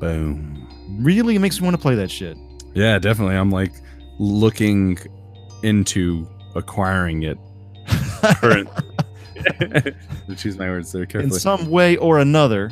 [0.00, 0.66] Boom.
[1.00, 2.36] Really makes me want to play that shit.
[2.74, 3.36] Yeah, definitely.
[3.36, 3.72] I'm like
[4.18, 4.98] looking
[5.62, 7.38] into acquiring it.
[8.36, 8.68] Current.
[10.36, 11.34] choose my words there carefully.
[11.34, 12.70] In some way or another.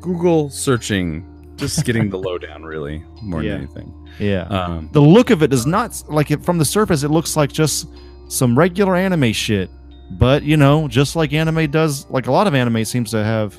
[0.00, 3.52] Google searching, just getting the lowdown, really, more Yeah.
[3.52, 4.08] than anything.
[4.18, 4.42] Yeah.
[4.42, 7.50] Um, the look of it does not like it from the surface it looks like
[7.50, 7.88] just
[8.28, 9.68] some regular anime shit
[10.12, 13.58] but you know just like anime does like a lot of anime seems to have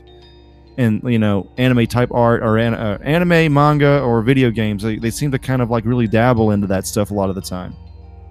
[0.78, 4.98] and you know anime type art or an, uh, anime manga or video games they,
[4.98, 7.42] they seem to kind of like really dabble into that stuff a lot of the
[7.42, 7.76] time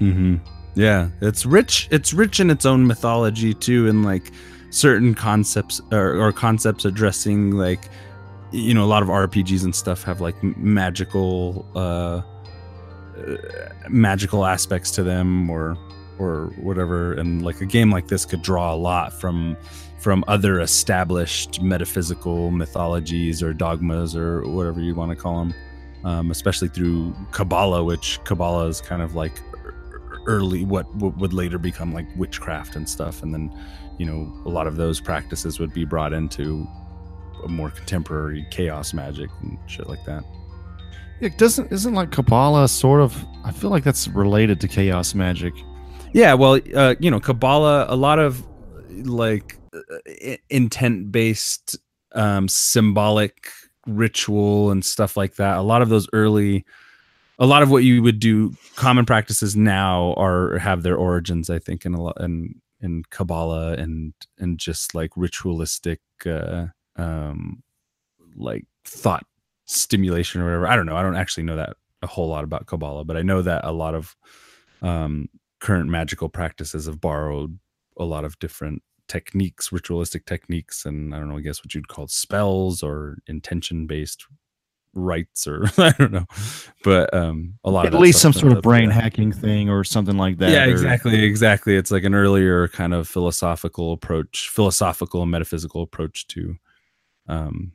[0.01, 0.40] mhm.
[0.74, 1.88] Yeah, it's rich.
[1.90, 4.32] It's rich in its own mythology too, and like
[4.70, 7.88] certain concepts or, or concepts addressing like
[8.51, 12.22] you know a lot of RPGs and stuff have like magical uh,
[13.16, 13.36] uh
[13.88, 15.76] magical aspects to them or
[16.18, 19.57] or whatever and like a game like this could draw a lot from
[20.05, 25.55] from other established metaphysical mythologies or dogmas or whatever you want to call them
[26.05, 29.40] um, especially through kabbalah which kabbalah is kind of like
[30.26, 33.50] early what, what would later become like witchcraft and stuff and then
[33.96, 36.68] you know a lot of those practices would be brought into
[37.42, 40.22] a more contemporary chaos magic and shit like that
[41.20, 45.55] It doesn't isn't like Kabbalah sort of I feel like that's related to chaos magic.
[46.12, 48.46] Yeah, well, uh, you know, Kabbalah, a lot of
[49.05, 49.59] like
[50.50, 51.76] intent based,
[52.12, 53.50] um, symbolic
[53.86, 55.58] ritual and stuff like that.
[55.58, 56.64] A lot of those early,
[57.38, 61.58] a lot of what you would do, common practices now are have their origins, I
[61.58, 66.66] think, in a lot in in Kabbalah and and just like ritualistic, uh,
[66.96, 67.62] um,
[68.36, 69.24] like thought
[69.66, 70.68] stimulation or whatever.
[70.68, 70.96] I don't know.
[70.96, 73.72] I don't actually know that a whole lot about Kabbalah, but I know that a
[73.72, 74.14] lot of
[74.82, 75.28] um,
[75.60, 77.58] current magical practices have borrowed
[77.96, 81.88] a lot of different techniques, ritualistic techniques, and I don't know, I guess what you'd
[81.88, 84.24] call spells or intention based
[84.96, 86.26] rites or I don't know.
[86.84, 89.82] But um a lot At of that least some sort of brain hacking thing or
[89.84, 90.50] something like that.
[90.50, 91.76] Yeah, or- exactly, exactly.
[91.76, 96.57] It's like an earlier kind of philosophical approach, philosophical and metaphysical approach to
[97.28, 97.72] um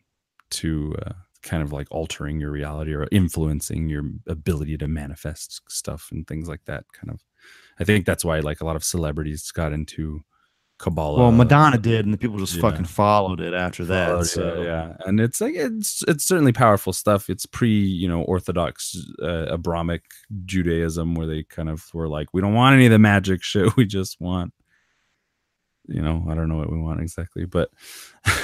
[0.51, 1.11] to uh,
[1.43, 6.47] kind of like altering your reality or influencing your ability to manifest stuff and things
[6.49, 7.21] like that kind of
[7.79, 10.21] I think that's why like a lot of celebrities got into
[10.79, 11.19] Kabbalah.
[11.19, 12.61] Well, Madonna did, and the people just yeah.
[12.61, 14.07] fucking followed it after that.
[14.07, 14.61] followed, so.
[14.61, 17.29] yeah, and it's like it's it's certainly powerful stuff.
[17.29, 20.05] It's pre, you know, Orthodox uh, Abrahamic
[20.45, 23.69] Judaism, where they kind of were like, we don't want any of the magic shit.
[23.75, 24.53] We just want,
[25.87, 27.69] you know, I don't know what we want exactly, but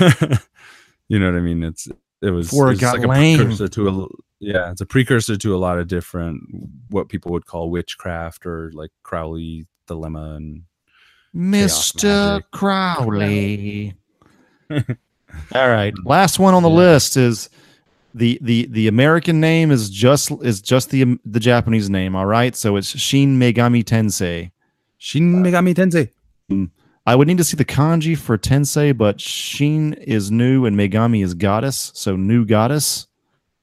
[1.07, 1.63] you know what I mean.
[1.63, 1.87] It's
[2.21, 3.37] it was it got like a lame.
[3.37, 4.07] precursor to a
[4.41, 6.41] yeah, it's a precursor to a lot of different
[6.89, 10.63] what people would call witchcraft or like Crowley Thelema and
[11.35, 12.41] Mr.
[12.51, 13.93] Crowley.
[14.71, 15.93] All right.
[16.05, 17.49] Last one on the list is
[18.13, 22.15] the the the American name is just is just the the Japanese name.
[22.15, 22.55] All right.
[22.55, 24.51] So it's Shin Megami Tensei.
[24.97, 26.09] Shin Megami Tensei.
[27.07, 31.23] I would need to see the kanji for Tensei, but Shin is new and Megami
[31.23, 31.91] is goddess.
[31.93, 33.07] So new goddess.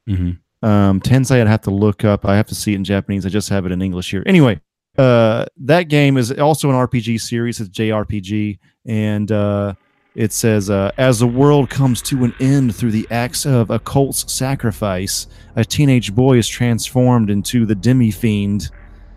[0.08, 0.66] Mm-hmm.
[0.66, 2.24] Um, Tensei, I'd have to look up.
[2.24, 3.26] I have to see it in Japanese.
[3.26, 4.22] I just have it in English here.
[4.26, 4.60] Anyway,
[4.98, 7.60] uh, that game is also an RPG series.
[7.60, 9.74] It's JRPG, and uh,
[10.14, 13.78] it says, uh, as the world comes to an end through the acts of a
[13.78, 15.26] cult's sacrifice,
[15.56, 18.70] a teenage boy is transformed into the demi fiend,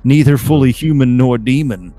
[0.03, 1.93] neither fully human nor demon.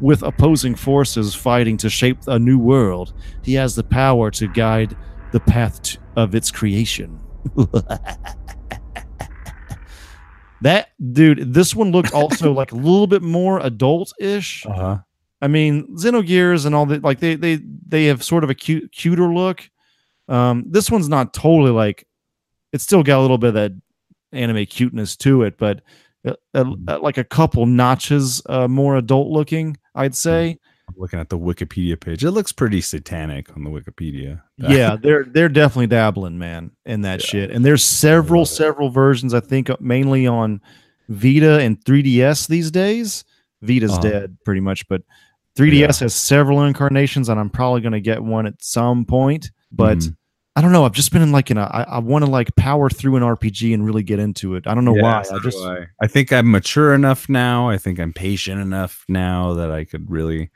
[0.00, 3.12] With opposing forces fighting to shape a new world,
[3.42, 4.96] he has the power to guide
[5.32, 7.18] the path of its creation.
[10.62, 14.66] that dude, this one looked also like a little bit more adult-ish.
[14.66, 14.98] Uh-huh.
[15.40, 18.90] I mean, Xenogears and all that, like they they they have sort of a cute,
[18.92, 19.68] cuter look.
[20.28, 22.06] Um, this one's not totally like
[22.72, 23.72] it's still got a little bit of that
[24.32, 25.80] anime cuteness to it, but
[26.26, 30.58] uh, uh, uh, like a couple notches uh, more adult looking, I'd say.
[30.98, 32.24] Looking at the Wikipedia page.
[32.24, 34.42] It looks pretty satanic on the Wikipedia.
[34.58, 37.52] yeah, they're they're definitely dabbling, man, in that shit.
[37.52, 39.32] And there's several several versions.
[39.32, 40.60] I think uh, mainly on
[41.08, 43.24] Vita and 3DS these days.
[43.62, 44.02] Vita's Uh-huh.
[44.02, 45.02] dead pretty much, but
[45.56, 49.50] 3DS has several incarnations, and I'm probably gonna get one at some point.
[49.70, 50.16] But Mhm.
[50.56, 50.84] I don't know.
[50.84, 51.62] I've just been in like in a.
[51.62, 54.66] I, I want to like power through an RPG and really get into it.
[54.66, 55.22] I don't know Yeah, why.
[55.22, 55.86] so I just I.
[56.02, 57.68] I think I'm mature enough now.
[57.68, 60.50] I think I'm patient enough now that I could really.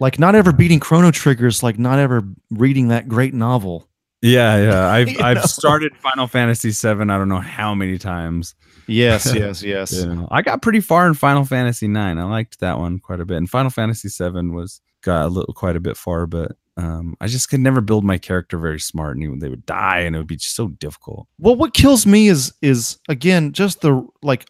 [0.00, 3.88] Like not ever beating Chrono Triggers, like not ever reading that great novel.
[4.22, 4.86] Yeah, yeah.
[4.90, 5.42] I've I've know?
[5.42, 7.02] started Final Fantasy VII.
[7.02, 8.54] I don't know how many times.
[8.86, 9.92] Yes, yes, yes.
[9.92, 12.18] Know, I got pretty far in Final Fantasy Nine.
[12.18, 13.36] I liked that one quite a bit.
[13.36, 17.26] And Final Fantasy VII was got a little quite a bit far, but um, I
[17.26, 20.26] just could never build my character very smart, and they would die, and it would
[20.26, 21.26] be just so difficult.
[21.38, 24.46] Well, what kills me is is again just the like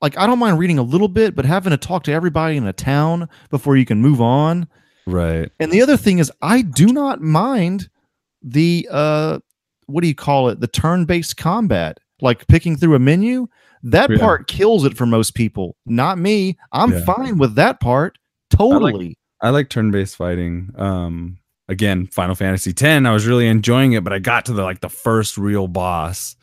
[0.00, 2.66] like I don't mind reading a little bit, but having to talk to everybody in
[2.66, 4.68] a town before you can move on.
[5.06, 5.50] Right.
[5.60, 7.88] And the other thing is, I do not mind
[8.42, 9.38] the uh,
[9.86, 10.60] what do you call it?
[10.60, 13.46] The turn-based combat, like picking through a menu.
[13.82, 14.18] That Yeah.
[14.18, 15.76] part kills it for most people.
[15.86, 16.56] Not me.
[16.72, 17.04] I'm Yeah.
[17.04, 18.18] fine with that part.
[18.50, 19.16] Totally.
[19.40, 20.70] I like turn-based fighting.
[20.76, 21.38] Um,
[21.68, 22.82] again, Final Fantasy X.
[22.82, 26.34] I was really enjoying it, but I got to the like the first real boss,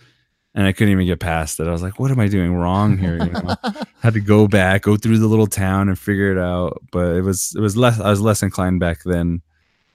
[0.56, 1.68] and I couldn't even get past it.
[1.68, 3.56] I was like, "What am I doing wrong here?" You know?
[4.02, 6.82] Had to go back, go through the little town, and figure it out.
[6.92, 8.00] But it was it was less.
[8.00, 9.42] I was less inclined back then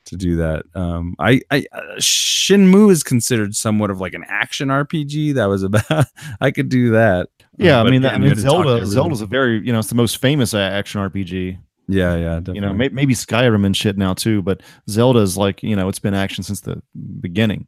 [0.07, 0.65] to do that.
[0.75, 5.35] Um, I, I uh, Shinmu is considered somewhat of like an action RPG.
[5.35, 6.07] That was about.
[6.41, 7.29] I could do that.
[7.59, 8.87] Yeah, Uh, I mean, that, I mean, you had to talk to Zelda.
[8.87, 11.59] Zelda's a very, you know, it's the most famous uh, action RPG.
[11.89, 12.55] Yeah, yeah, definitely.
[12.55, 15.99] You know, may, maybe Skyrim and shit now too, but Zelda's like, you know, it's
[15.99, 16.81] been action since the
[17.21, 17.67] beginning.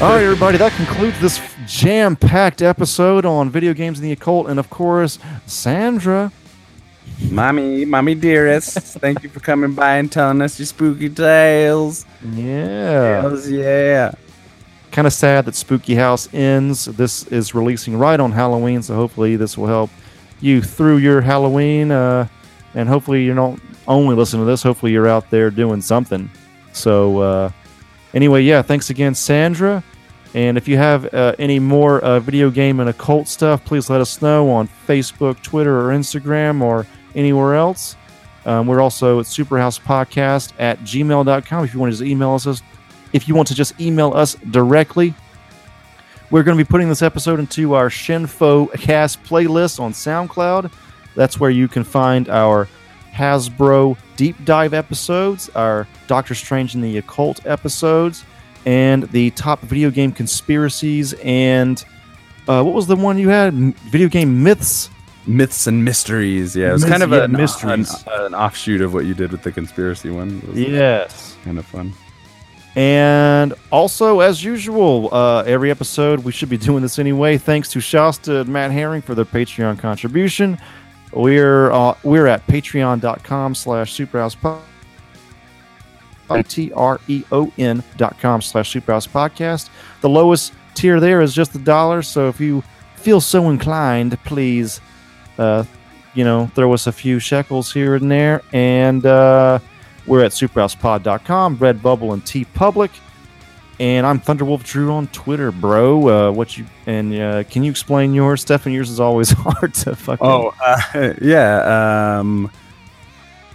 [0.00, 4.60] All right, everybody, that concludes this jam-packed episode on video games and the occult, and
[4.60, 6.30] of course, Sandra.
[7.32, 12.06] mommy, mommy dearest, thank you for coming by and telling us your spooky tales.
[12.32, 13.22] Yeah.
[13.22, 14.12] Hells yeah.
[14.92, 16.84] kind of sad that Spooky House ends.
[16.84, 19.90] This is releasing right on Halloween, so hopefully this will help
[20.40, 21.90] you through your Halloween.
[21.90, 22.28] Uh,
[22.74, 23.58] and hopefully you're not
[23.88, 24.62] only listening to this.
[24.62, 26.30] Hopefully you're out there doing something.
[26.72, 27.50] So uh,
[28.14, 29.82] anyway, yeah, thanks again, Sandra.
[30.34, 34.00] And if you have uh, any more uh, video game and occult stuff, please let
[34.00, 37.96] us know on Facebook, Twitter, or Instagram, or anywhere else.
[38.44, 42.62] Um, we're also at superhousepodcast at gmail.com if you want to just email us
[43.12, 45.14] if you want to just email us directly.
[46.30, 50.70] We're going to be putting this episode into our Shinfo cast playlist on SoundCloud.
[51.14, 52.68] That's where you can find our
[53.18, 58.24] Hasbro deep dive episodes, our Doctor Strange in the Occult episodes,
[58.64, 61.14] and the top video game conspiracies.
[61.24, 61.84] And
[62.46, 63.52] uh, what was the one you had?
[63.54, 64.88] Video game myths.
[65.26, 66.54] Myths and mysteries.
[66.54, 67.92] Yeah, it was Myths, kind of yeah, an, mysteries.
[68.06, 70.40] An, an offshoot of what you did with the conspiracy one.
[70.54, 71.36] Yes.
[71.44, 71.92] kind of fun.
[72.76, 77.36] And also, as usual, uh, every episode we should be doing this anyway.
[77.36, 80.58] Thanks to Shasta and Matt Herring for their Patreon contribution.
[81.12, 84.60] We're uh, we're at patreon.com slash superhousepod.
[86.46, 89.70] T R E O N dot com slash superhouse podcast.
[90.02, 92.02] The lowest tier there is just a dollar.
[92.02, 92.62] So if you
[92.96, 94.80] feel so inclined, please,
[95.38, 95.64] uh,
[96.14, 98.42] you know, throw us a few shekels here and there.
[98.52, 99.60] And, uh,
[100.06, 102.90] we're at superhousepod.com, Redbubble, and TeePublic.
[103.80, 106.08] And I'm Thunderwolf Drew on Twitter, bro.
[106.08, 108.40] Uh, what you and uh, can you explain yours?
[108.40, 110.26] Stefan, yours is always hard to fucking.
[110.26, 112.18] Oh, uh, yeah.
[112.18, 112.50] Um,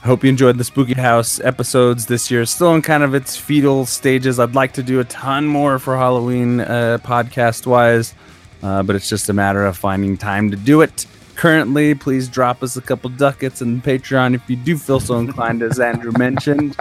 [0.01, 2.45] hope you enjoyed the Spooky House episodes this year.
[2.45, 4.39] Still in kind of its fetal stages.
[4.39, 8.15] I'd like to do a ton more for Halloween uh, podcast wise,
[8.61, 11.05] uh, but it's just a matter of finding time to do it.
[11.35, 15.63] Currently, please drop us a couple ducats in Patreon if you do feel so inclined,
[15.63, 16.77] as Andrew mentioned.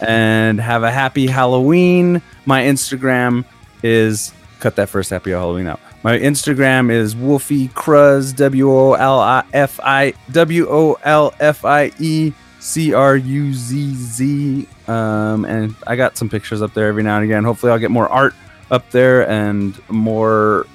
[0.00, 2.20] And have a happy Halloween.
[2.44, 3.44] My Instagram
[3.82, 5.80] is cut that first happy Halloween out.
[6.02, 11.64] My Instagram is Wolfie Cruz W O L I F I W O L F
[11.64, 14.68] I E C R U Z Z.
[14.86, 17.44] Um, and I got some pictures up there every now and again.
[17.44, 18.34] Hopefully, I'll get more art
[18.70, 20.66] up there and more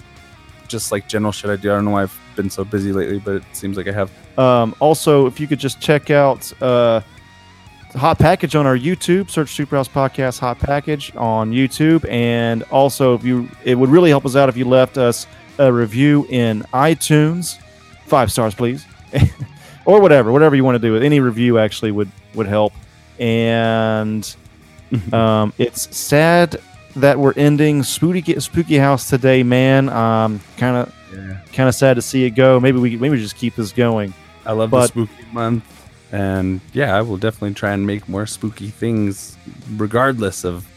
[0.68, 1.72] just like general shit I do.
[1.72, 4.12] I don't know why I've been so busy lately, but it seems like I have.
[4.40, 7.02] Um, also, if you could just check out uh,
[7.96, 13.24] Hot Package on our YouTube, search Superhouse Podcast Hot Package on YouTube, and also if
[13.24, 15.28] you, it would really help us out if you left us
[15.58, 17.60] a review in iTunes,
[18.06, 18.86] five stars, please,
[19.86, 20.94] or whatever, whatever you want to do.
[20.94, 22.74] With any review actually would would help.
[23.20, 24.36] And
[25.14, 26.62] um, it's sad
[26.96, 29.90] that we're ending Spooky Spooky House today, man.
[29.90, 31.38] Um, kind of Yeah.
[31.54, 32.60] kind of sad to see it go.
[32.60, 34.14] Maybe we maybe we just keep this going.
[34.46, 35.81] I love the spooky month.
[36.12, 39.38] And yeah, I will definitely try and make more spooky things
[39.78, 40.68] regardless of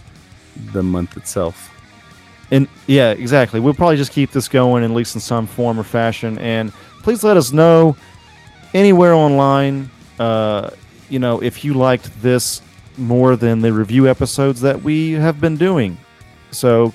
[0.72, 1.70] the month itself.
[2.50, 3.58] And yeah, exactly.
[3.58, 6.38] We'll probably just keep this going at least in some form or fashion.
[6.38, 7.96] And please let us know
[8.74, 9.90] anywhere online.
[10.18, 10.70] Uh,
[11.08, 12.62] you know, if you liked this
[12.96, 15.98] more than the review episodes that we have been doing.
[16.52, 16.92] So,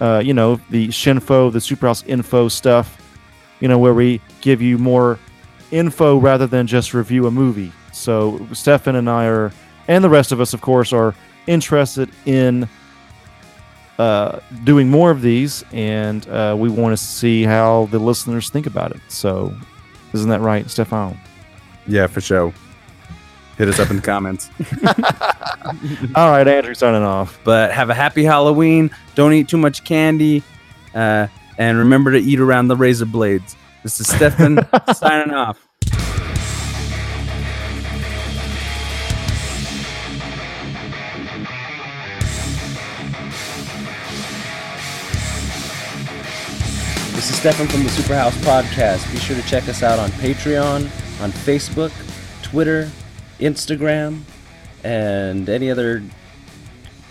[0.00, 3.02] uh, you know, the Shinfo, the Superhouse info stuff.
[3.60, 5.18] You know, where we give you more
[5.70, 7.72] info rather than just review a movie.
[7.92, 9.52] So Stefan and I are,
[9.88, 11.14] and the rest of us, of course, are
[11.46, 12.68] interested in
[13.98, 18.66] uh, doing more of these, and uh, we want to see how the listeners think
[18.66, 19.00] about it.
[19.08, 19.54] So,
[20.12, 21.18] isn't that right, Stefan?
[21.86, 22.52] Yeah, for sure.
[23.56, 24.50] Hit us up in the comments.
[26.14, 27.38] All right, Andrew, signing off.
[27.42, 28.90] But have a happy Halloween.
[29.14, 30.42] Don't eat too much candy.
[30.94, 31.28] Uh,
[31.58, 33.56] and remember to eat around the razor blades.
[33.86, 34.58] This is Stefan
[34.96, 35.64] signing off.
[47.14, 49.08] This is Stefan from the Superhouse Podcast.
[49.12, 50.90] Be sure to check us out on Patreon,
[51.20, 51.92] on Facebook,
[52.42, 52.90] Twitter,
[53.38, 54.22] Instagram,
[54.82, 56.02] and any other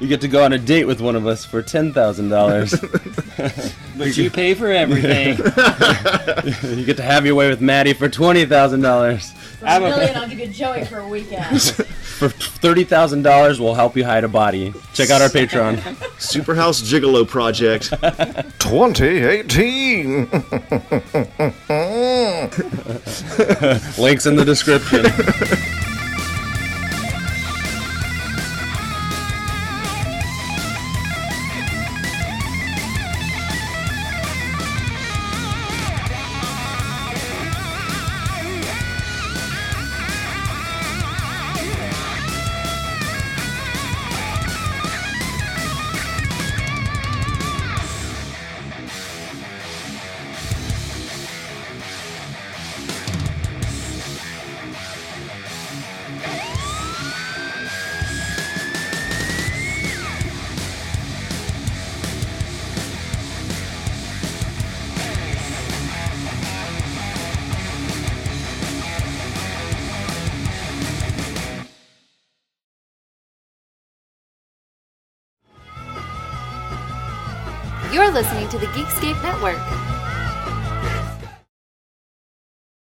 [0.00, 2.74] You get to go on a date with one of us for ten thousand dollars.
[3.96, 5.36] But you pay for everything.
[6.78, 9.32] you get to have your way with Maddie for twenty thousand dollars.
[9.58, 11.60] For a million, I'll give you Joey for a weekend.
[12.20, 14.74] For thirty thousand dollars, we'll help you hide a body.
[14.92, 15.76] Check out our Patreon.
[16.18, 17.88] Superhouse Gigolo Project.
[18.58, 20.28] 2018.
[23.98, 25.06] Links in the description.